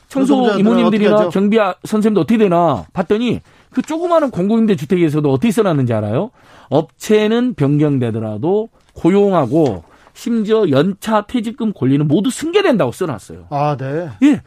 [0.07, 3.39] 청소 이모님들이나 경비 선생님도 어떻게 되나 봤더니
[3.71, 6.31] 그 조그마한 공공임대 주택에서도 어떻게 써놨는지 알아요?
[6.69, 9.83] 업체는 변경되더라도 고용하고
[10.13, 13.45] 심지어 연차 퇴직금 권리는 모두 승계된다고 써놨어요.
[13.49, 14.09] 아, 네.
[14.23, 14.41] 예.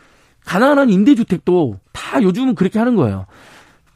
[0.44, 3.24] 가난한 임대주택도 다 요즘은 그렇게 하는 거예요.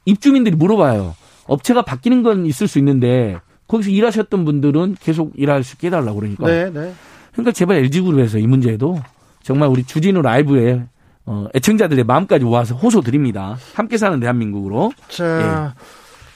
[0.06, 1.14] 입주민들이 물어봐요.
[1.46, 6.46] 업체가 바뀌는 건 있을 수 있는데 거기서 일하셨던 분들은 계속 일할 수 있게 해달라고 그러니까.
[6.46, 6.94] 네, 네.
[7.38, 9.00] 그러니까 제발 LG그룹에서 이 문제도
[9.44, 10.82] 정말 우리 주진우 라이브에
[11.24, 13.56] 어, 애청자들의 마음까지 모아서 호소 드립니다.
[13.74, 14.90] 함께 사는 대한민국으로.
[15.08, 15.74] 자,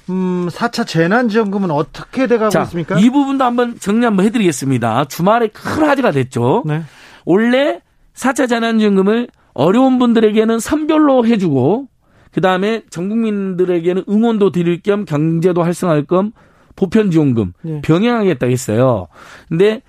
[0.09, 0.13] 예.
[0.13, 3.01] 음, 4차 재난지원금은 어떻게 돼가고 자, 있습니까?
[3.01, 5.07] 이 부분도 한번 정리 한번 해드리겠습니다.
[5.07, 6.63] 주말에 큰 화제가 됐죠.
[6.67, 6.83] 네.
[7.25, 7.81] 원래
[8.15, 11.89] 4차 재난지원금을 어려운 분들에게는 선별로 해주고
[12.31, 16.31] 그 다음에 전 국민들에게는 응원도 드릴 겸 경제도 활성화할 겸
[16.77, 17.81] 보편지원금 네.
[17.83, 19.09] 병행하겠다 했어요.
[19.49, 19.83] 근데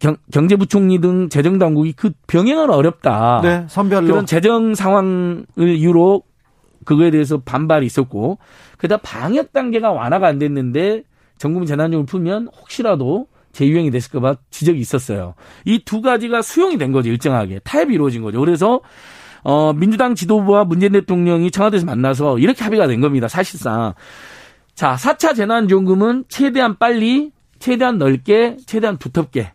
[0.00, 0.16] 경,
[0.48, 3.40] 제부총리 등 재정당국이 그 병행은 어렵다.
[3.42, 4.06] 네, 선별로.
[4.06, 6.22] 그런 재정 상황을 이유로
[6.84, 8.38] 그거에 대해서 반발이 있었고
[8.78, 11.02] 그다 방역 단계가 완화가 안 됐는데
[11.36, 15.34] 전국민 재난지원을 풀면 혹시라도 재유행이 됐을까봐 지적이 있었어요.
[15.66, 18.40] 이 두 가지가 수용이 된 거죠 일정하게 타협이 이루어진 거죠.
[18.40, 18.80] 그래서
[19.42, 23.28] 어 민주당 지도부와 문재인 대통령이 청와대에서 만나서 이렇게 합의가 된 겁니다.
[23.28, 23.94] 사실상
[24.74, 29.52] 자 4차 재난지원금은 최대한 빨리, 최대한 넓게, 최대한 두텁게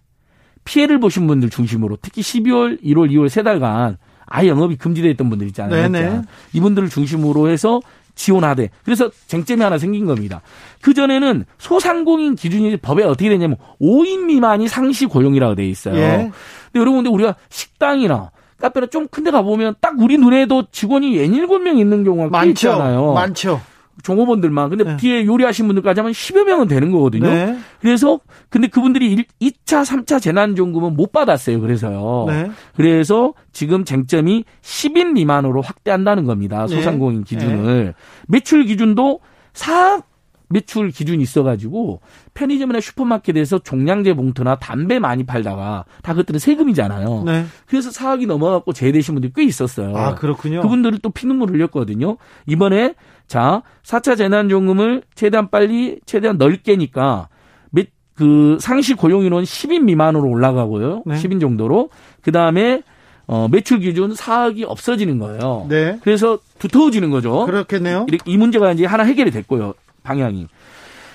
[0.65, 5.47] 피해를 보신 분들 중심으로 특히 12월, 1월, 2월 세 달간 아예 영업이 금지되어 있던 분들
[5.47, 5.89] 있잖아요.
[5.89, 6.21] 네네.
[6.53, 7.79] 이분들을 중심으로 해서
[8.15, 10.41] 지원하되 그래서 쟁점이 하나 생긴 겁니다.
[10.81, 15.95] 그 전에는 소상공인 기준이 법에 어떻게 되냐면 5인 미만이 상시 고용이라고 돼 있어요.
[15.95, 16.31] 예.
[16.71, 21.77] 근데 여러분 근데 우리가 식당이나 카페나 좀 큰 데 가보면 딱 우리 눈에도 직원이 67명
[21.77, 22.49] 있는 경우가 많죠.
[22.69, 23.13] 있잖아요.
[23.13, 23.61] 많죠.
[24.03, 24.69] 종업원들만.
[24.69, 24.97] 근데 네.
[24.97, 27.27] 뒤에 요리하신 분들까지 하면 10여 명은 되는 거거든요.
[27.27, 27.57] 네.
[27.79, 28.19] 그래서
[28.49, 31.59] 근데 그분들이 2차, 3차 재난 지원금은 못 받았어요.
[31.61, 32.25] 그래서요.
[32.27, 32.51] 네.
[32.75, 36.65] 그래서 지금 쟁점이 10인 미만으로 확대한다는 겁니다.
[36.67, 36.75] 네.
[36.75, 37.85] 소상공인 기준을.
[37.85, 37.93] 네.
[38.27, 39.19] 매출 기준도
[39.53, 40.14] 사업
[40.49, 42.01] 매출 기준이 있어가지고
[42.33, 47.23] 편의점이나 슈퍼마켓에서 종량제 봉투나 담배 많이 팔다가 다 그것들은 세금이잖아요.
[47.25, 47.45] 네.
[47.65, 49.95] 그래서 사억이 넘어갖고 제외되신 분들이 꽤 있었어요.
[49.95, 50.61] 아 그렇군요.
[50.61, 52.17] 그분들을 또 피눈물 흘렸거든요.
[52.45, 52.95] 이번에
[53.27, 57.29] 자 4차 재난지원금을 최대한 빨리 최대한 넓게니까
[58.15, 61.03] 그 상시 고용 인원 10인 미만으로 올라가고요.
[61.05, 61.15] 네.
[61.15, 61.89] 10인 정도로
[62.21, 62.81] 그 다음에
[63.27, 65.65] 어, 매출 기준 사억이 없어지는 거예요.
[65.69, 65.99] 네.
[66.03, 67.45] 그래서 두터워지는 거죠.
[67.45, 68.05] 그렇겠네요.
[68.25, 69.73] 이 문제가 이제 하나 해결이 됐고요.
[70.05, 70.47] 방향이.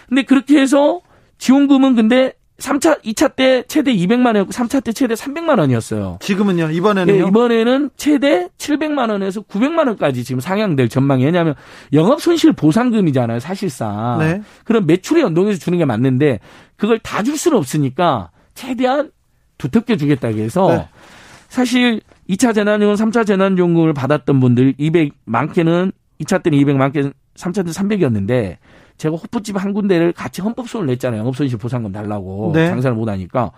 [0.08, 1.00] 근데 그렇게 해서
[1.38, 6.18] 지원금은 근데 3차, 2차 때 최대 200만 원이었고 3차 때 최대 300만 원이었어요.
[6.20, 6.70] 지금은요?
[6.72, 7.22] 이번에는요?
[7.22, 11.54] 네, 이번에는 최대 700만 원에서 900만 원까지 지금 상향될 전망이 왜냐하면
[11.94, 14.18] 영업 손실 보상금이잖아요, 사실상.
[14.18, 14.42] 네.
[14.64, 16.40] 그럼 매출에 연동해서 주는 게 맞는데
[16.76, 19.10] 그걸 다 줄 수는 없으니까 최대한
[19.56, 20.88] 두텁게 주겠다 해서 네.
[21.48, 27.72] 사실 2차 재난지원, 3차 재난지원금을 받았던 분들 200 많게는 2차 때는 200 많게는 3차 때는
[27.72, 28.58] 300이었는데
[29.00, 31.20] 제가 호프집 한 군데를 같이 헌법소원을 냈잖아요.
[31.20, 32.68] 영업손실 보상금 달라고 네.
[32.68, 33.50] 장사를 못하니까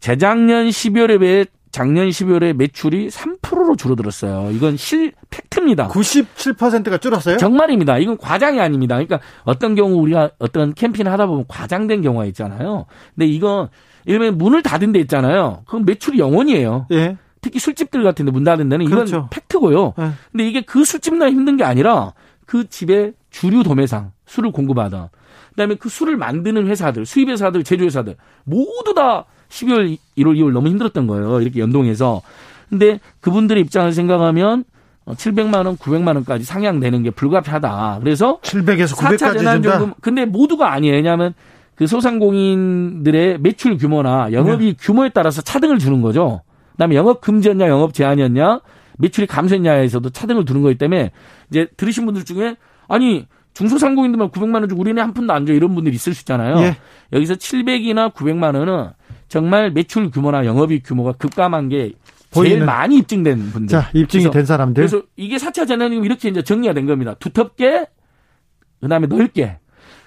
[0.00, 4.50] 재작년 12월에 작년 12월에 매출이 3%로 줄어들었어요.
[4.52, 5.88] 이건 실 팩트입니다.
[5.88, 7.38] 97%가 줄었어요?
[7.38, 7.98] 정말입니다.
[7.98, 8.96] 이건 과장이 아닙니다.
[8.96, 12.84] 그러니까 어떤 경우 우리가 어떤 캠페인 하다 보면 과장된 경우가 있잖아요.
[13.14, 13.68] 근데 이건
[14.04, 15.62] 이러면 문을 닫은 데 있잖아요.
[15.66, 16.86] 그럼 매출이 영원이에요.
[16.92, 17.16] 예.
[17.40, 19.28] 특히 술집들 같은 데 문 닫은 데는 이건 그렇죠.
[19.30, 19.94] 팩트고요.
[19.98, 20.10] 예.
[20.32, 22.12] 근데 이게 그 술집만 힘든 게 아니라
[22.46, 25.10] 그 집의 주류 도매상 술을 공급하다.
[25.50, 30.68] 그다음에 그 술을 만드는 회사들, 수입 회사들, 제조 회사들 모두 다 12월, 1월, 2월 너무
[30.68, 31.40] 힘들었던 거예요.
[31.40, 32.22] 이렇게 연동해서.
[32.68, 34.64] 근데 그분들의 입장을 생각하면
[35.06, 38.00] 700만 어, 원, 900만 원까지 상향되는 게 불가피하다.
[38.00, 39.94] 그래서 700에서 900까지 준다.
[40.00, 40.96] 근데 모두가 아니에요.
[40.96, 41.32] 왜냐하면
[41.76, 44.74] 그 소상공인들의 매출 규모나 영업이 네.
[44.78, 46.42] 규모에 따라서 차등을 주는 거죠.
[46.72, 48.60] 그다음에 영업 금지였냐, 영업 제한이었냐,
[48.98, 51.12] 매출이 감소했냐에서도 차등을 두는 거기 때문에
[51.50, 52.56] 이제 들으신 분들 중에
[52.88, 53.26] 아니
[53.56, 56.58] 중소상공인들만 900만 원 주고 우리는 한 푼도 안 줘 이런 분들이 있을 수 있잖아요.
[56.58, 56.76] 예.
[57.12, 58.90] 여기서 700이나 900만 원은
[59.28, 61.92] 정말 매출 규모나 영업이익 규모가 급감한 게
[62.32, 62.66] 제일 보이는.
[62.66, 63.68] 많이 입증된 분들.
[63.68, 64.82] 자, 입증이 된 사람들.
[64.82, 67.14] 그래서 이게 4차 재난이금 이렇게 이제 정리가 된 겁니다.
[67.18, 67.86] 두텁게,
[68.80, 69.58] 그 다음에 넓게.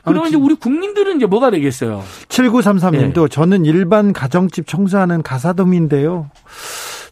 [0.03, 2.03] 그러면 이제 우리 국민들은 이제 뭐가 되겠어요?
[2.29, 3.27] 7933님도 네.
[3.29, 6.29] 저는 일반 가정집 청소하는 가사돔인데요.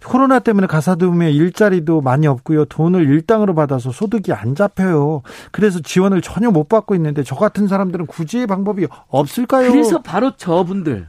[0.07, 2.63] 코로나 때문에 가사돔에 일자리도 많이 없고요.
[2.65, 5.21] 돈을 일당으로 받아서 소득이 안 잡혀요.
[5.51, 9.69] 그래서 지원을 전혀 못 받고 있는데 저 같은 사람들은 구제의 방법이 없을까요?
[9.69, 11.07] 그래서 바로 저분들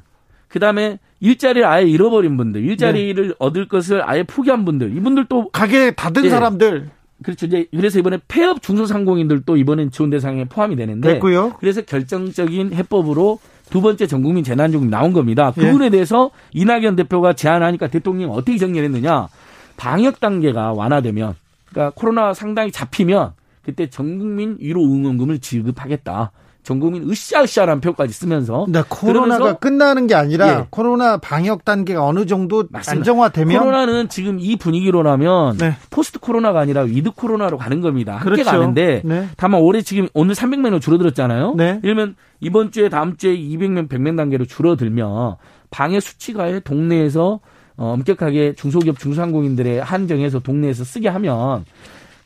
[0.48, 3.34] 그 다음에 일자리를 아예 잃어버린 분들, 일자리를 네.
[3.38, 6.30] 얻을 것을 아예 포기한 분들, 이분들 또 가게 닫은 네.
[6.30, 6.90] 사람들.
[7.22, 7.46] 그렇죠.
[7.46, 11.14] 이제 그래서 이번에 폐업 중소상공인들도 이번엔 지원 대상에 포함이 되는데.
[11.14, 11.54] 됐고요.
[11.58, 13.38] 그래서 결정적인 해법으로
[13.70, 15.52] 두 번째 전국민 재난지원금 나온 겁니다.
[15.54, 15.66] 그 예.
[15.66, 19.28] 부분에 대해서 이낙연 대표가 제안하니까 대통령이 어떻게 정리했느냐.
[19.76, 21.34] 방역 단계가 완화되면,
[21.70, 26.32] 그러니까 코로나 상당히 잡히면 그때 전국민 위로 응원금을 지급하겠다.
[26.68, 30.66] 전 국민 으쌰으쌰라는 표현까지 쓰면서 네, 코로나가 끝나는 게 아니라 예.
[30.68, 32.98] 코로나 방역 단계가 어느 정도 맞습니다.
[32.98, 35.76] 안정화되면 코로나는 지금 이 분위기로라면 네.
[35.88, 38.16] 포스트 코로나가 아니라 위드 코로나로 가는 겁니다.
[38.16, 38.50] 함께 그렇죠.
[38.50, 39.28] 가는데 네.
[39.38, 41.54] 다만 올해 지금 오늘 300명으로 줄어들었잖아요.
[41.56, 41.80] 네.
[41.82, 45.36] 이러면 이번 주에 다음 주에 200명 100명 단계로 줄어들면
[45.70, 47.40] 방역 수치가 동네에서
[47.78, 51.64] 어, 엄격하게 중소기업 중소상공인들의 한정해서 동네에서 쓰게 하면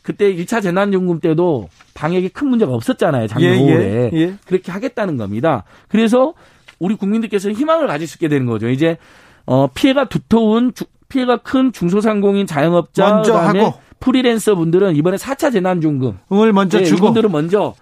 [0.02, 3.28] 그때 1차 재난연금 때도 방역에 큰 문제가 없었잖아요.
[3.28, 3.80] 작년 예, 5월에.
[3.80, 4.34] 예, 예.
[4.46, 5.64] 그렇게 하겠다는 겁니다.
[5.88, 6.34] 그래서
[6.78, 8.68] 우리 국민들께서 희망을 가질 수 있게 되는 거죠.
[8.68, 8.98] 이제
[9.46, 10.72] 어 피해가 두터운
[11.08, 17.30] 피해가 큰 중소상공인 자영업자 먼저 하고 프리랜서 분들은 이번에 4차 재난연금을 먼저 네, 주고 이분들은
[17.30, 17.74] 먼저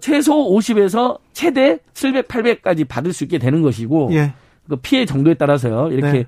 [0.00, 4.32] 최소 50에서 최대 700, 800까지 받을 수 있게 되는 것이고 예.
[4.68, 5.92] 그 피해 정도에 따라서요.
[5.92, 6.26] 이렇게 네.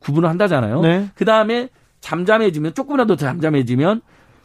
[0.00, 0.80] 구분을 한다잖아요.
[0.80, 1.08] 네.
[1.14, 1.68] 그 다음에
[2.00, 4.00] 잠잠해지면 조금이라도 잠잠해지면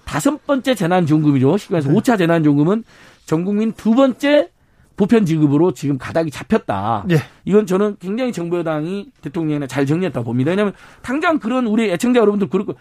[0.07, 1.57] 다섯 번째 재난지원금이죠.
[1.57, 1.95] 시간에서 네.
[1.95, 2.83] 5차 재난지원금은
[3.25, 4.49] 전 국민 두 번째
[4.95, 7.05] 보편 지급으로 지금 가닥이 잡혔다.
[7.11, 7.17] 예.
[7.45, 10.51] 이건 저는 굉장히 정부 여당이 대통령에 잘 정리했다고 봅니다.
[10.51, 12.73] 왜냐하면 당장 그런 우리 애청자 여러분들 그렇고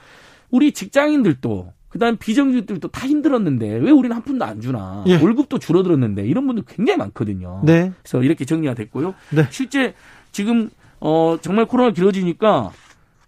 [0.51, 5.21] 우리 직장인들도 그다음 비정규직들도 다 힘들었는데 왜 우리는 한 푼도 안 주나 예.
[5.21, 7.61] 월급도 줄어들었는데 이런 분들 굉장히 많거든요.
[7.65, 7.93] 네.
[8.03, 9.15] 그래서 이렇게 정리가 됐고요.
[9.31, 9.47] 네.
[9.51, 9.95] 실제
[10.31, 10.71] 지금
[11.01, 12.71] 어 정말 코로나 길어지니까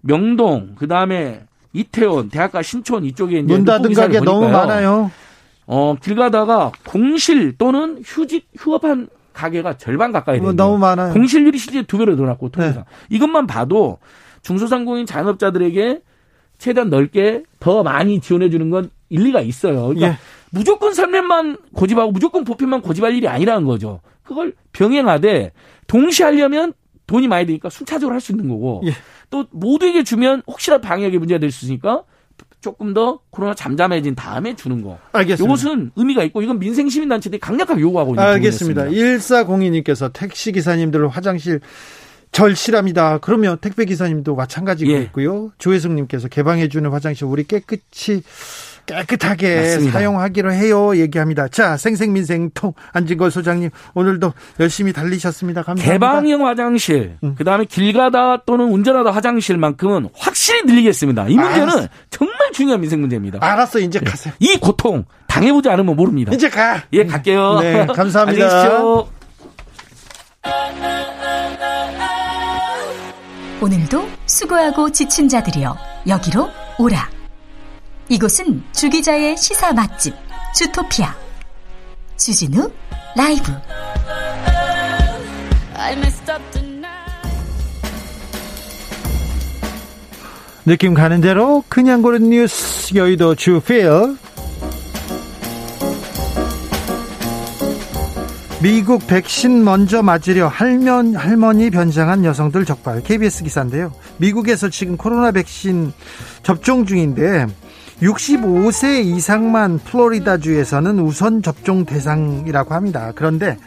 [0.03, 5.11] 명동 그다음에 이태원, 대학가 신촌 이쪽에 이제 문 닫은 가게 너무 많아요.
[5.67, 10.53] 어, 길 가다가 공실 또는 휴직 휴업한 가게가 절반 가까이 돼요.
[10.53, 11.13] 너무 많아요.
[11.13, 12.85] 공실률이 실제 두 배로 늘어났고 통계상.
[12.85, 13.17] 네.
[13.17, 13.99] 이것만 봐도
[14.43, 16.01] 중소상공인 자영업자들에게
[16.59, 19.89] 최대한 넓게 더 많이 지원해 주는 건 일리가 있어요.
[19.89, 20.19] 그러니까 예.
[20.51, 24.01] 무조건 3년만 고집하고 무조건 보편만 고집할 일이 아니라는 거죠.
[24.25, 25.53] 그걸 병행하되
[25.87, 26.73] 동시에 하려면
[27.09, 28.93] 돈이 많이 드니까 순차적으로 할 수 있는 거고 예.
[29.31, 32.05] 또 모두에게 주면 혹시나 방역에 문제가 될 수 있으니까
[32.61, 34.99] 조금 더 코로나 잠잠해진 다음에 주는 거.
[35.13, 35.45] 알겠습니다.
[35.45, 38.85] 이것은 의미가 있고 이건 민생 시민 단체들이 강력하게 요구하고 있는 알겠습니다.
[38.87, 41.61] 1402님께서 택시 기사님들 화장실
[42.33, 43.19] 절실합니다.
[43.19, 45.47] 그러면 택배 기사님도 마찬가지겠고요.
[45.47, 45.51] 예.
[45.59, 48.23] 조혜숙님께서 개방해 주는 화장실 우리 깨끗이
[48.89, 49.99] 깨끗하게 맞습니다.
[49.99, 50.97] 사용하기로 해요.
[50.97, 51.49] 얘기합니다.
[51.49, 55.63] 자, 생생민생통 안진걸 소장님 오늘도 열심히 달리셨습니다.
[55.63, 55.93] 감사합니다.
[55.93, 57.35] 개방형 화장실, 음.
[57.35, 61.29] 그다음에 길 가다 또는 운전하다 화장실만큼은 확실히 늘리겠습니다.
[61.29, 61.89] 이 문제는 알았어.
[62.11, 63.39] 정말 중요한 민생 문제입니다.
[63.41, 64.35] 알았어, 이제 가세요.
[64.39, 66.33] 이 고통 당해보지 않으면 모릅니다.
[66.33, 66.83] 이제 가.
[66.93, 67.61] 예, 갈게요.
[67.61, 69.07] 네, 감사합니다.
[73.61, 75.77] 오늘도 수고하고 지친 자들이여
[76.07, 77.18] 여기로 오라.
[78.11, 80.15] 이곳은 주기자의 시사 맛집
[80.55, 81.15] 주토피아
[82.17, 82.71] 주진우
[83.15, 83.53] 라이브
[90.65, 94.17] 느낌 가는 대로 그냥 고른 뉴스 여의도 주필
[98.61, 103.05] 미국 백신 먼저 맞으려 할면, 할머니 변장한 여성들 적발.
[103.05, 103.93] KBS 기사인데요.
[104.17, 105.93] 미국에서 지금 코로나 백신
[106.43, 107.47] 접종 중인데
[108.01, 113.13] 65세 이상만 플로리다주에서는 우선 접종 대상이라고 합니다.
[113.15, 113.59] 그런데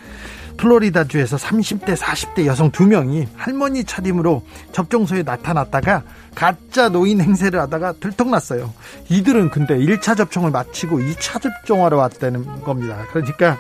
[0.58, 6.04] 플로리다주에서 30대, 40대 여성 2명이 할머니 차림으로 접종소에 나타났다가
[6.36, 8.72] 가짜 노인 행세를 하다가 들통났어요.
[9.10, 13.06] 이들은 근데 1차 접종을 마치고 2차 접종하러 왔다는 겁니다.
[13.12, 13.58] 그러니까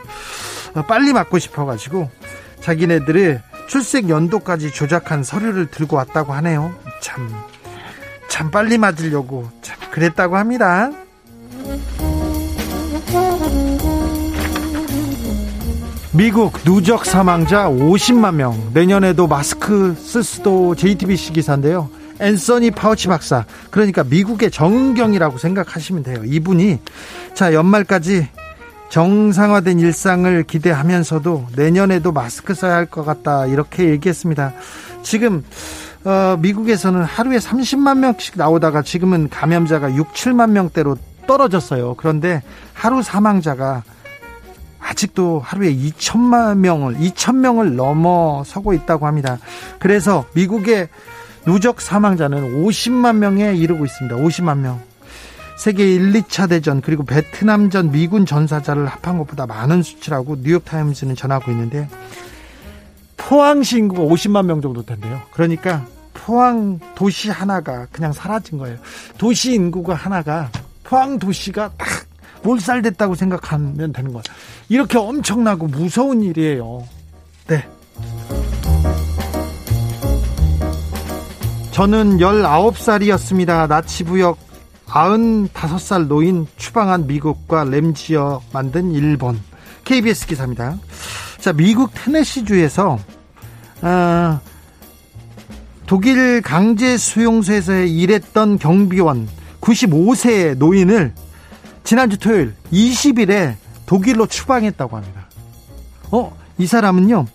[0.87, 2.09] 빨리 맞고 싶어가지고
[2.61, 6.73] 자기네들의 출생 연도까지 조작한 서류를 들고 왔다고 하네요.
[7.01, 7.27] 참,
[8.31, 10.89] 참 빨리 맞으려고 참 그랬다고 합니다.
[16.13, 18.71] 미국 누적 사망자 50만 명.
[18.73, 21.89] 내년에도 마스크 쓸 수도 JTBC 기사인데요.
[22.21, 23.45] 앤서니 파우치 박사.
[23.69, 26.21] 그러니까 미국의 정경이라고 생각하시면 돼요.
[26.23, 26.79] 이분이
[27.33, 28.29] 자, 연말까지
[28.89, 33.45] 정상화된 일상을 기대하면서도 내년에도 마스크 써야 할 것 같다.
[33.45, 34.53] 이렇게 얘기했습니다.
[35.03, 35.43] 지금
[36.03, 40.97] 어, 미국에서는 하루에 30만 명씩 나오다가 지금은 감염자가 6, 7만 명대로
[41.27, 41.95] 떨어졌어요.
[41.95, 42.41] 그런데
[42.73, 43.83] 하루 사망자가
[44.79, 49.37] 아직도 하루에 2천만 명을 2천 명을 넘어서고 있다고 합니다.
[49.79, 50.89] 그래서 미국의
[51.45, 54.15] 누적 사망자는 50만 명에 이르고 있습니다.
[54.15, 54.81] 50만 명.
[55.57, 61.87] 세계 1, 2차 대전 그리고 베트남전 미군 전사자를 합한 것보다 많은 수치라고 뉴욕타임즈는 전하고 있는데
[63.27, 65.21] 포항시 인구가 50만 명 정도 된대요.
[65.31, 68.77] 그러니까 포항 도시 하나가 그냥 사라진 거예요.
[69.17, 70.49] 도시 인구가 하나가
[70.83, 71.87] 포항 도시가 딱
[72.43, 74.23] 몰살됐다고 생각하면 되는 거예요.
[74.69, 76.87] 이렇게 엄청나고 무서운 일이에요.
[77.47, 77.65] 네.
[81.71, 83.67] 저는 19살이었습니다.
[83.67, 84.37] 나치부역
[84.87, 89.39] 95살 노인 추방한 미국과 램지어 만든 일본.
[89.85, 90.77] KBS 기사입니다.
[91.41, 92.99] 자, 미국 테네시주에서,
[93.81, 94.39] 어,
[95.87, 99.27] 독일 강제 수용소에서 일했던 경비원
[99.59, 101.13] 95세 노인을
[101.83, 103.55] 지난주 토요일 20일에
[103.87, 105.25] 독일로 추방했다고 합니다.
[106.11, 107.25] 어, 이 사람은요,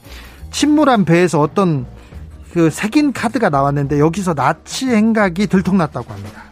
[0.52, 1.84] 침몰한 배에서 어떤
[2.52, 6.44] 그 색인 카드가 나왔는데 여기서 나치 행각이 들통났다고 합니다.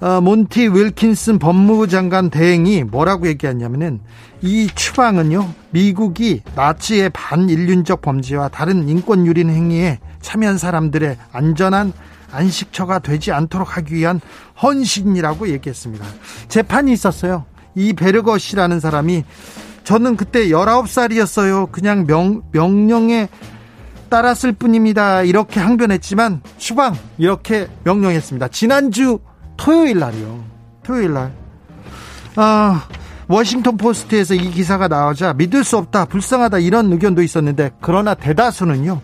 [0.00, 4.00] 어, 몬티 윌킨슨 법무부 장관 대행이 뭐라고 얘기했냐면은
[4.42, 11.92] 이 추방은요 미국이 나치의 반인륜적 범죄와 다른 인권 유린 행위에 참여한 사람들의 안전한
[12.32, 14.20] 안식처가 되지 않도록 하기 위한
[14.60, 16.04] 헌신이라고 얘기했습니다.
[16.48, 17.44] 재판이 있었어요.
[17.76, 19.24] 이 베르거 씨라는 사람이
[19.84, 21.70] 저는 그때 19살이었어요.
[21.70, 23.28] 그냥 명, 명령에
[24.08, 25.22] 따랐을 뿐입니다.
[25.22, 28.48] 이렇게 항변했지만 추방 이렇게 명령했습니다.
[28.48, 29.18] 지난주
[29.56, 30.44] 토요일 날이요.
[30.82, 31.32] 토요일 날.
[32.36, 32.86] 아,
[33.28, 39.00] 워싱턴 포스트에서 이 기사가 나오자 믿을 수 없다, 불쌍하다 이런 의견도 있었는데 그러나 대다수는요.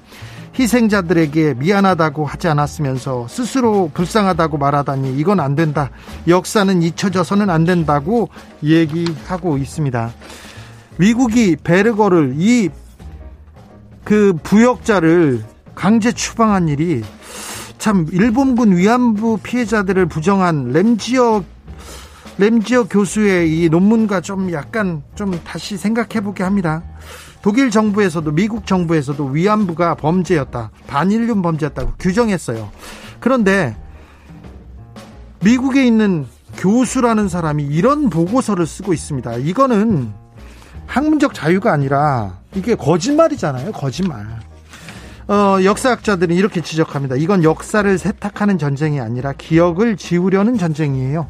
[0.59, 5.91] 희생자들에게 미안하다고 하지 않았으면서 스스로 불쌍하다고 말하다니 이건 안 된다.
[6.27, 8.29] 역사는 잊혀져서는 안 된다고
[8.63, 10.11] 얘기하고 있습니다.
[10.99, 12.71] 미국이 베르거를 이
[14.05, 15.45] 그 부역자를
[15.75, 17.03] 강제 추방한 일이
[17.81, 21.43] 참 일본군 위안부 피해자들을 부정한 램지어
[22.37, 26.83] 램지어 교수의 이 논문과 좀 약간 좀 다시 생각해 보게 합니다.
[27.41, 30.71] 독일 정부에서도 미국 정부에서도 위안부가 범죄였다.
[30.87, 32.71] 반인륜 범죄였다고 규정했어요.
[33.19, 33.75] 그런데
[35.43, 36.27] 미국에 있는
[36.59, 39.37] 교수라는 사람이 이런 보고서를 쓰고 있습니다.
[39.37, 40.13] 이거는
[40.87, 43.73] 학문적 자유가 아니라 이게 거짓말이잖아요.
[43.73, 44.50] 거짓말.
[45.31, 47.15] 어, 역사학자들은 이렇게 지적합니다.
[47.15, 51.29] 이건 역사를 세탁하는 전쟁이 아니라 기억을 지우려는 전쟁이에요.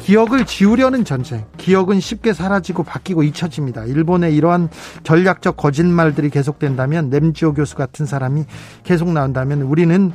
[0.00, 1.46] 기억을 지우려는 전쟁.
[1.56, 3.86] 기억은 쉽게 사라지고 바뀌고 잊혀집니다.
[3.86, 4.68] 일본의 이러한
[5.02, 8.44] 전략적 거짓말들이 계속된다면 램지오 교수 같은 사람이
[8.84, 10.12] 계속 나온다면 우리는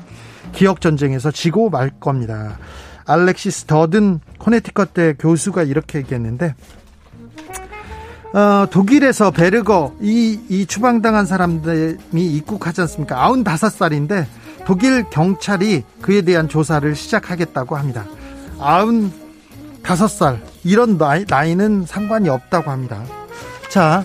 [0.53, 2.59] 기억 전쟁에서 지고 말 겁니다.
[3.07, 6.53] 알렉시스 더든 코네티컷 대 교수가 이렇게 얘기했는데
[8.35, 13.29] 어, 독일에서 베르거 이, 이 추방당한 사람들이 입국하지 않습니까?
[13.29, 14.25] 95살인데
[14.65, 18.03] 독일 경찰이 그에 대한 조사를 시작하겠다고 합니다.
[18.57, 23.05] 90 다섯 살 이런 나이, 나이는 상관이 없다고 합니다.
[23.69, 24.03] 자,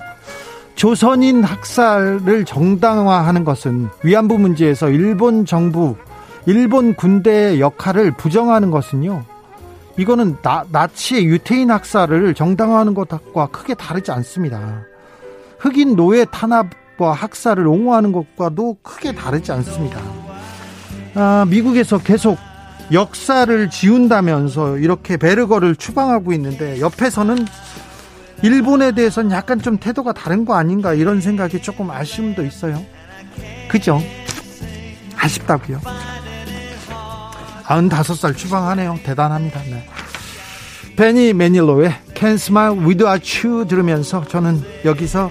[0.77, 5.97] 조선인 학살을 정당화하는 것은 위안부 문제에서 일본 정부,
[6.47, 9.25] 일본 군대의 역할을 부정하는 것은요.
[10.01, 14.83] 이거는 나, 나치의 유태인 학살을 정당화하는 것과 크게 다르지 않습니다.
[15.59, 20.01] 흑인 노예 탄압과 학살을 옹호하는 것과도 크게 다르지 않습니다.
[21.15, 22.39] 아, 미국에서 계속
[22.93, 27.45] 역사를 지운다면서 이렇게 베르거를 추방하고 있는데 옆에서는
[28.43, 32.83] 일본에 대해서는 약간 좀 태도가 다른 거 아닌가 이런 생각이 조금 아쉬움도 있어요.
[33.69, 34.01] 그죠?
[35.15, 35.79] 아쉽다고요.
[37.71, 38.99] 95살 추방하네요.
[39.05, 39.63] 대단합니다.
[39.63, 39.87] 네.
[40.97, 45.31] 베니 매닐로의 Can Smile Without You 들으면서 저는 여기서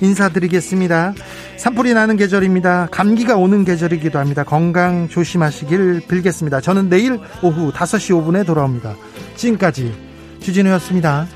[0.00, 1.14] 인사드리겠습니다.
[1.56, 2.88] 산불이 나는 계절입니다.
[2.90, 4.42] 감기가 오는 계절이기도 합니다.
[4.42, 6.60] 건강 조심하시길 빌겠습니다.
[6.60, 8.96] 저는 내일 오후 5시 5분에 돌아옵니다.
[9.36, 9.94] 지금까지
[10.40, 11.26] 주진우였습니다.